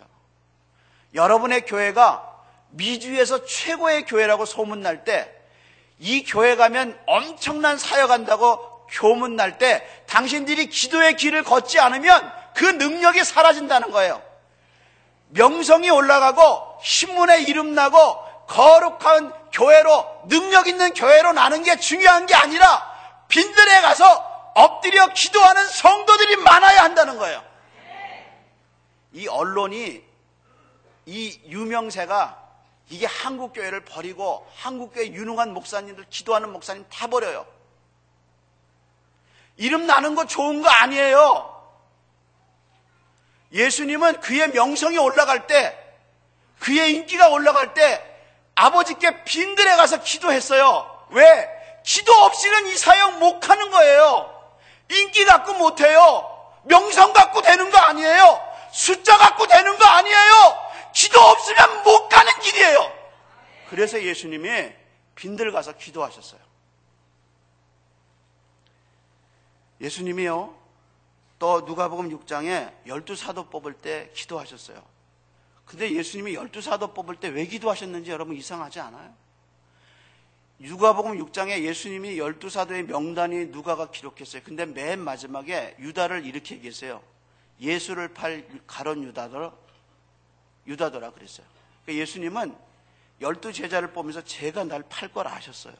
[1.13, 2.38] 여러분의 교회가
[2.71, 5.34] 미주에서 최고의 교회라고 소문날 때,
[5.99, 13.91] 이 교회 가면 엄청난 사역한다고 교문날 때, 당신들이 기도의 길을 걷지 않으면 그 능력이 사라진다는
[13.91, 14.21] 거예요.
[15.30, 22.95] 명성이 올라가고, 신문에 이름 나고, 거룩한 교회로, 능력 있는 교회로 나는 게 중요한 게 아니라,
[23.27, 27.43] 빈들에 가서 엎드려 기도하는 성도들이 많아야 한다는 거예요.
[29.13, 30.03] 이 언론이,
[31.05, 32.47] 이 유명세가
[32.89, 37.45] 이게 한국 교회를 버리고 한국 교회 유능한 목사님들, 기도하는 목사님 다 버려요.
[39.57, 41.53] 이름 나는 거 좋은 거 아니에요.
[43.51, 45.77] 예수님은 그의 명성이 올라갈 때
[46.59, 48.07] 그의 인기가 올라갈 때
[48.58, 51.05] 아버지께 빈들에 가서 기도했어요.
[51.12, 51.49] 왜?
[51.84, 54.34] 기도 없이는 이 사역 못 하는 거예요.
[54.89, 56.60] 인기 갖고 못 해요.
[56.64, 58.41] 명성 갖고 되는 거 아니에요.
[58.74, 60.70] 숫자 갖고 되는 거 아니에요.
[60.93, 62.91] 기도 없으면 못 가는 길이에요.
[63.70, 64.74] 그래서 예수님이
[65.14, 66.41] 빈들 가서 기도하셨어요.
[69.82, 70.58] 예수님이요.
[71.38, 74.96] 또 누가복음 6장에 열두 사도 뽑을 때 기도하셨어요.
[75.68, 79.13] 근데 예수님이 열두 사도 뽑을 때 왜 기도하셨는지 여러분 이상하지 않아요?
[80.59, 84.41] 누가복음 6장에 예수님이 열두 사도의 명단이 누가가 기록했어요.
[84.43, 87.03] 근데 맨 마지막에 유다를 이렇게 얘기했어요.
[87.59, 89.51] 예수를 팔 가론 유다더라,
[90.65, 91.45] 유다더라 그랬어요.
[91.84, 92.57] 그러니까 예수님은
[93.22, 95.76] 열두 제자를 보면서 제가 날 팔 걸 아셨어요.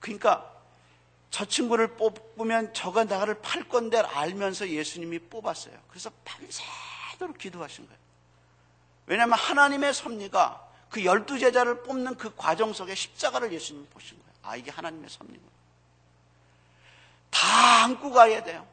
[0.00, 0.50] 그러니까
[1.30, 5.76] 저 친구를 뽑으면 저가 나를 팔 건데 알면서 예수님이 뽑았어요.
[5.88, 6.62] 그래서 밤새
[7.18, 7.98] 도록 기도하신 거예요.
[9.06, 14.32] 왜냐하면 하나님의 섭리가 그 열두 제자를 뽑는 그 과정 속에 십자가를 예수님이 보신 거예요.
[14.42, 15.50] 아, 이게 하나님의 섭리구나.
[17.30, 18.66] 다 안고 가야 돼요.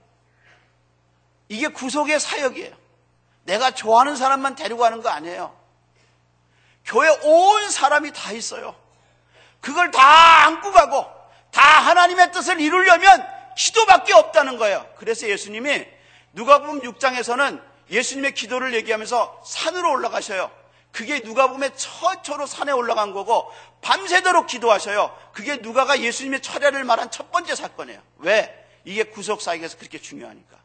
[1.49, 2.77] 이게 구속의 사역이에요.
[3.43, 5.59] 내가 좋아하는 사람만 데리고 가는 거 아니에요.
[6.85, 8.75] 교회 온 사람이 다 있어요.
[9.59, 11.05] 그걸 다 안고 가고
[11.51, 13.27] 다 하나님의 뜻을 이루려면
[13.57, 14.87] 기도밖에 없다는 거예요.
[14.97, 15.85] 그래서 예수님이
[16.33, 20.49] 누가복음 6장에서는 예수님의 기도를 얘기하면서 산으로 올라가셔요.
[20.91, 25.15] 그게 누가복음의 처초로 산에 올라간 거고 밤새도록 기도하셔요.
[25.33, 28.01] 그게 누가가 예수님의 철야를 말한 첫 번째 사건이에요.
[28.19, 28.57] 왜?
[28.83, 30.57] 이게 구속 사역에서 그렇게 중요하니까.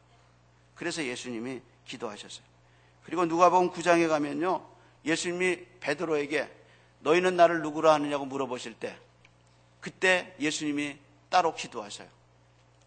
[0.75, 2.45] 그래서 예수님이 기도하셨어요.
[3.03, 4.65] 그리고 누가복음 9장에 가면요.
[5.05, 6.51] 예수님이 베드로에게
[6.99, 8.97] 너희는 나를 누구라 하느냐고 물어보실 때
[9.79, 10.97] 그때 예수님이
[11.29, 12.07] 따로 기도하셔요.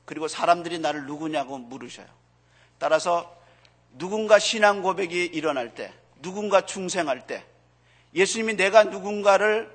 [0.05, 2.07] 그리고 사람들이 나를 누구냐고 물으셔요.
[2.79, 3.40] 따라서
[3.93, 7.45] 누군가 신앙 고백이 일어날 때, 누군가 중생할 때,
[8.15, 9.71] 예수님이 내가 누군가를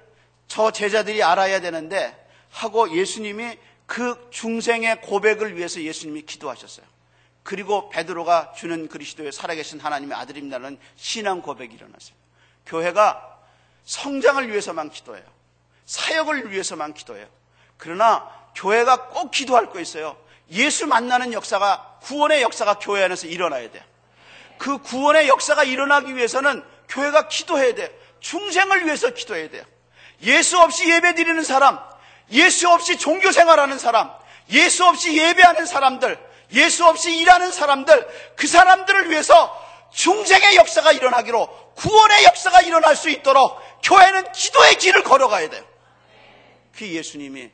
[0.48, 2.14] 저 제자들이 알아야 되는데
[2.52, 6.86] 하고 예수님이 그 중생의 고백을 위해서 예수님이 기도하셨어요.
[7.44, 12.16] 그리고 베드로가 주는 그리스도의 살아계신 하나님의 아들입니다는 신앙 고백이 일어났어요.
[12.66, 13.40] 교회가
[13.86, 15.24] 성장을 위해서만 기도해요.
[15.86, 17.28] 사역을 위해서만 기도해요.
[17.78, 20.18] 그러나 교회가 꼭 기도할 거 있어요.
[20.52, 23.84] 예수 만나는 역사가 구원의 역사가 교회 안에서 일어나야 돼요.
[24.58, 27.90] 그 구원의 역사가 일어나기 위해서는 교회가 기도해야 돼요.
[28.20, 29.64] 중생을 위해서 기도해야 돼요.
[30.24, 31.80] 예수 없이 예배 드리는 사람,
[32.32, 34.12] 예수 없이 종교 생활하는 사람,
[34.50, 36.18] 예수 없이 예배하는 사람들,
[36.54, 43.60] 예수 없이 일하는 사람들, 그 사람들을 위해서 중생의 역사가 일어나기로 구원의 역사가 일어날 수 있도록
[43.84, 45.64] 교회는 기도의 길을 걸어가야 돼요.
[46.76, 47.52] 그 예수님이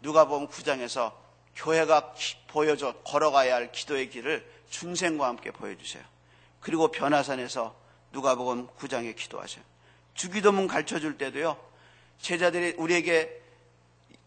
[0.00, 1.12] 누가 보면 9장에서
[1.56, 2.14] 교회가
[2.48, 6.02] 보여줘 걸어가야 할 기도의 길을 중생과 함께 보여주세요.
[6.62, 7.76] 그리고 변화산에서
[8.12, 9.62] 누가 보면 9장에 기도하세요.
[10.14, 11.58] 주기도문 가르쳐 줄 때도요.
[12.20, 13.42] 제자들이 우리에게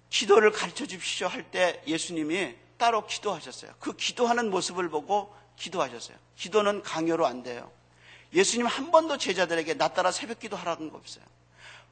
[0.10, 3.72] 기도를 가르쳐 주십시오 할 때 예수님이 따로 기도하셨어요.
[3.80, 6.18] 그 기도하는 모습을 보고 기도하셨어요.
[6.36, 7.72] 기도는 강요로 안 돼요.
[8.34, 11.24] 예수님 한 번도 제자들에게 나 따라 새벽 기도 하라는 거 없어요.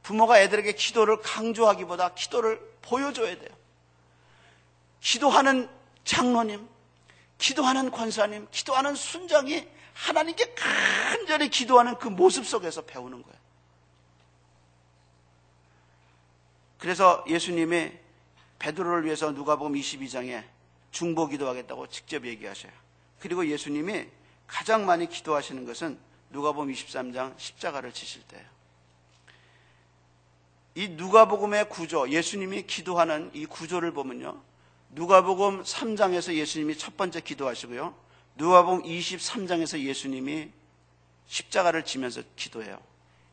[0.01, 3.49] 부모가 애들에게 기도를 강조하기보다 기도를 보여줘야 돼요.
[4.99, 5.69] 기도하는
[6.03, 6.67] 장로님,
[7.37, 13.43] 기도하는 권사님, 기도하는 순장이 하나님께 간절히 기도하는 그 모습 속에서 배우는 거예요.
[16.79, 17.91] 그래서 예수님이
[18.59, 20.43] 베드로를 위해서 누가복음 22장에
[20.91, 22.71] 중보 기도하겠다고 직접 얘기하셔요.
[23.19, 24.07] 그리고 예수님이
[24.47, 25.97] 가장 많이 기도하시는 것은
[26.31, 28.45] 누가복음 23장 십자가를 지실 때예요.
[30.75, 34.41] 이 누가복음의 구조, 예수님이 기도하는 이 구조를 보면요.
[34.89, 37.95] 누가복음 3장에서 예수님이 첫 번째 기도하시고요.
[38.35, 40.49] 누가복음 23장에서 예수님이
[41.27, 42.79] 십자가를 지면서 기도해요.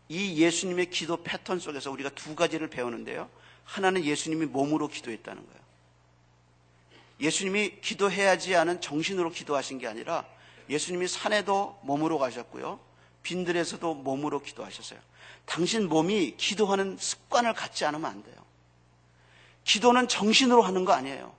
[0.08, 3.30] 이 예수님의 기도 패턴 속에서 우리가 두 가지를 배우는데요.
[3.64, 5.60] 하나는 예수님이 몸으로 기도했다는 거예요.
[7.20, 10.24] 예수님이 기도해야지 하는 정신으로 기도하신 게 아니라
[10.68, 12.80] 예수님이 산에도 몸으로 가셨고요.
[13.22, 14.98] 빈들에서도 몸으로 기도하셨어요.
[15.44, 18.36] 당신 몸이 기도하는 습관을 갖지 않으면 안 돼요.
[19.64, 21.34] 기도는 정신으로 하는 거 아니에요.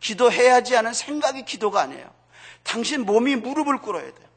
[0.00, 2.21] 기도해야지 하는 생각이 기도가 아니에요.
[2.62, 4.28] 당신 몸이 무릎을 꿇어야 돼요.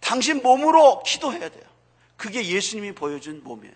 [0.00, 1.64] 당신 몸으로 기도해야 돼요.
[2.16, 3.74] 그게 예수님이 보여준 몸이에요.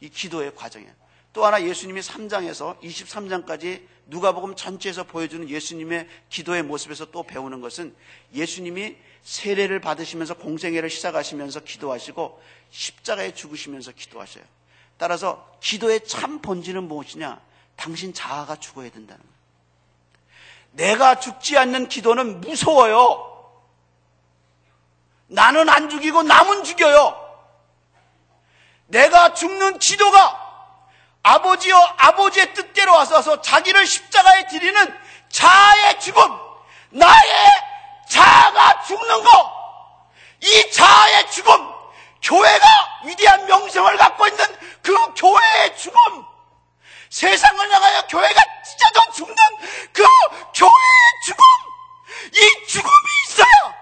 [0.00, 0.92] 이 기도의 과정이에요.
[1.32, 7.94] 또 하나 예수님이 3장에서 23장까지 누가복음 전체에서 보여주는 예수님의 기도의 모습에서 또 배우는 것은
[8.34, 14.44] 예수님이 세례를 받으시면서 공생애를 시작하시면서 기도하시고 십자가에 죽으시면서 기도하셔요.
[14.98, 17.40] 따라서 기도의 참 본질은 무엇이냐?
[17.76, 19.40] 당신 자아가 죽어야 된다는 거예요.
[20.72, 23.29] 내가 죽지 않는 기도는 무서워요.
[25.30, 27.16] 나는 안 죽이고 남은 죽여요.
[28.86, 30.38] 내가 죽는 기도가
[31.22, 36.22] 아버지여 아버지의 뜻대로 와서 자기를 십자가에 드리는 자아의 죽음,
[36.90, 37.46] 나의
[38.08, 39.52] 자아가 죽는 것,
[40.40, 41.52] 이 자아의 죽음,
[42.22, 42.66] 교회가
[43.04, 44.44] 위대한 명성을 갖고 있는
[44.82, 46.24] 그 교회의 죽음,
[47.10, 49.36] 세상을 향하여 교회가 찢어져 죽는
[49.92, 50.02] 그
[50.54, 51.44] 교회의 죽음,
[52.34, 53.74] 이 죽음이 있어야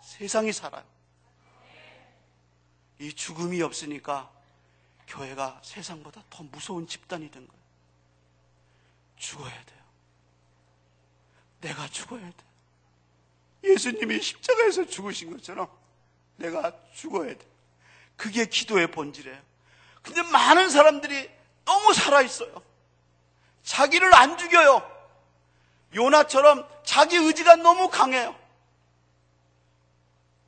[0.00, 0.93] 세상이 살아요.
[3.04, 4.30] 이 죽음이 없으니까
[5.06, 7.62] 교회가 세상보다 더 무서운 집단이 된 거예요.
[9.18, 9.84] 죽어야 돼요.
[11.60, 12.54] 내가 죽어야 돼요.
[13.62, 15.68] 예수님이 십자가에서 죽으신 것처럼
[16.36, 17.46] 내가 죽어야 돼.
[18.16, 19.38] 그게 기도의 본질이에요.
[20.02, 21.30] 근데 많은 사람들이
[21.66, 22.62] 너무 살아있어요.
[23.62, 24.90] 자기를 안 죽여요.
[25.94, 28.34] 요나처럼 자기 의지가 너무 강해요.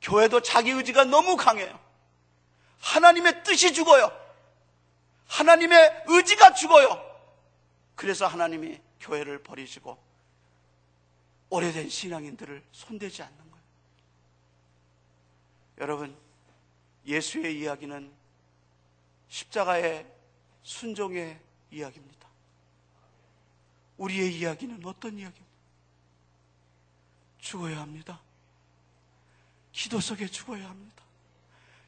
[0.01, 1.86] 교회도 자기 의지가 너무 강해요.
[2.79, 4.11] 하나님의 뜻이 죽어요.
[5.27, 7.03] 하나님의 의지가 죽어요.
[7.95, 9.97] 그래서 하나님이 교회를 버리시고
[11.49, 13.65] 오래된 신앙인들을 손대지 않는 거예요.
[15.79, 16.17] 여러분,
[17.05, 18.11] 예수의 이야기는
[19.29, 20.05] 십자가의
[20.63, 21.39] 순종의
[21.71, 22.27] 이야기입니다.
[23.97, 25.47] 우리의 이야기는 어떤 이야기입니까?
[27.39, 28.21] 죽어야 합니다.
[29.71, 31.06] 기도 속에 죽어야 합니다.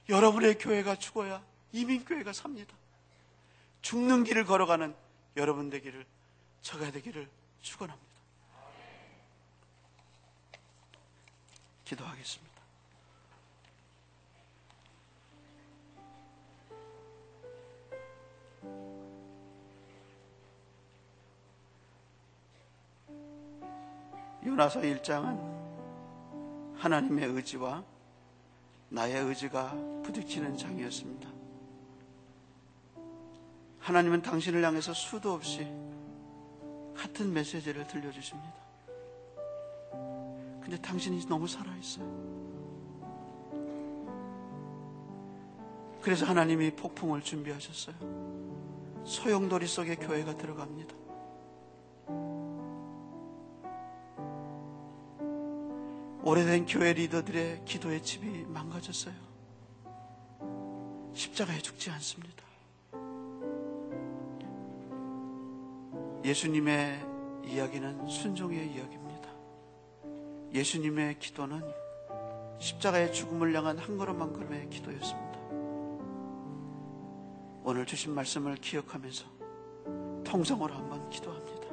[0.10, 1.42] 여러분의 교회가 죽어야
[1.72, 2.74] 이민교회가 삽니다.
[3.82, 4.96] 죽는 길을 걸어가는
[5.38, 6.06] 여러분 되기를,
[6.62, 7.30] 저가 되기를
[7.62, 8.10] 축원합니다.
[11.86, 12.50] 기도하겠습니다.
[24.46, 27.84] 요나서 1장은 하나님의 의지와
[28.90, 31.30] 나의 의지가 부딪히는 장이었습니다.
[33.80, 35.68] 하나님은 당신을 향해서 수도 없이
[36.96, 38.54] 같은 메시지를 들려주십니다.
[40.62, 42.30] 근데 당신이 너무 살아있어요.
[46.02, 47.96] 그래서 하나님이 폭풍을 준비하셨어요.
[49.06, 51.09] 소용돌이 속에 교회가 들어갑니다.
[56.22, 59.16] 오래된 교회 리더들의 기도의 집이 망가졌어요.
[61.14, 62.44] 십자가에 죽지 않습니다.
[66.24, 67.00] 예수님의
[67.46, 69.30] 이야기는 순종의 이야기입니다.
[70.54, 71.64] 예수님의 기도는
[72.60, 75.40] 십자가의 죽음을 향한 한 걸음 한 걸음의 기도였습니다.
[77.64, 79.26] 오늘 주신 말씀을 기억하면서
[80.26, 81.68] 통성으로 한번 기도합니다.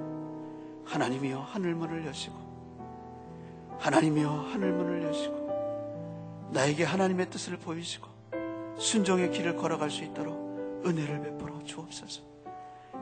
[0.84, 2.45] 하나님이여 하늘문을 여시고
[3.86, 8.08] 하나님이여 하늘 문을 여시고 나에게 하나님의 뜻을 보이시고
[8.78, 12.22] 순종의 길을 걸어갈 수 있도록 은혜를 베풀어 주옵소서.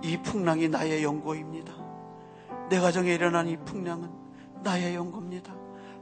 [0.03, 1.73] 이 풍랑이 나의 연고입니다.
[2.69, 4.11] 내 가정에 일어난 이 풍랑은
[4.63, 5.55] 나의 연고입니다.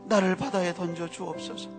[0.06, 1.70] 나를 바다에 던져 주옵소서.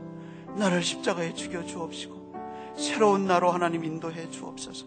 [0.55, 4.85] 나를 십자가에 죽여 주옵시고 새로운 나로 하나님 인도해 주옵소서.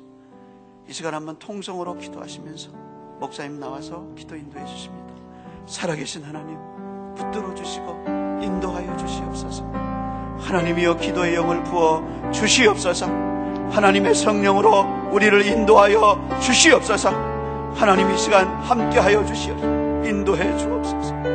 [0.89, 2.71] 이 시간 한번 통성으로 기도하시면서
[3.21, 5.15] 목사님 나와서 기도 인도해 주십니다.
[5.67, 6.76] 살아계신 하나님
[7.17, 8.05] 붙들어 주시고
[8.43, 9.65] 인도하여 주시옵소서.
[10.39, 13.07] 하나님이여 기도의 영을 부어 주시옵소서.
[13.71, 17.11] 하나님의 성령으로 우리를 인도하여 주시옵소서.
[17.75, 20.07] 하나님 이 시간 함께하여 주시옵소서.
[20.07, 21.26] 인도해 주옵소서.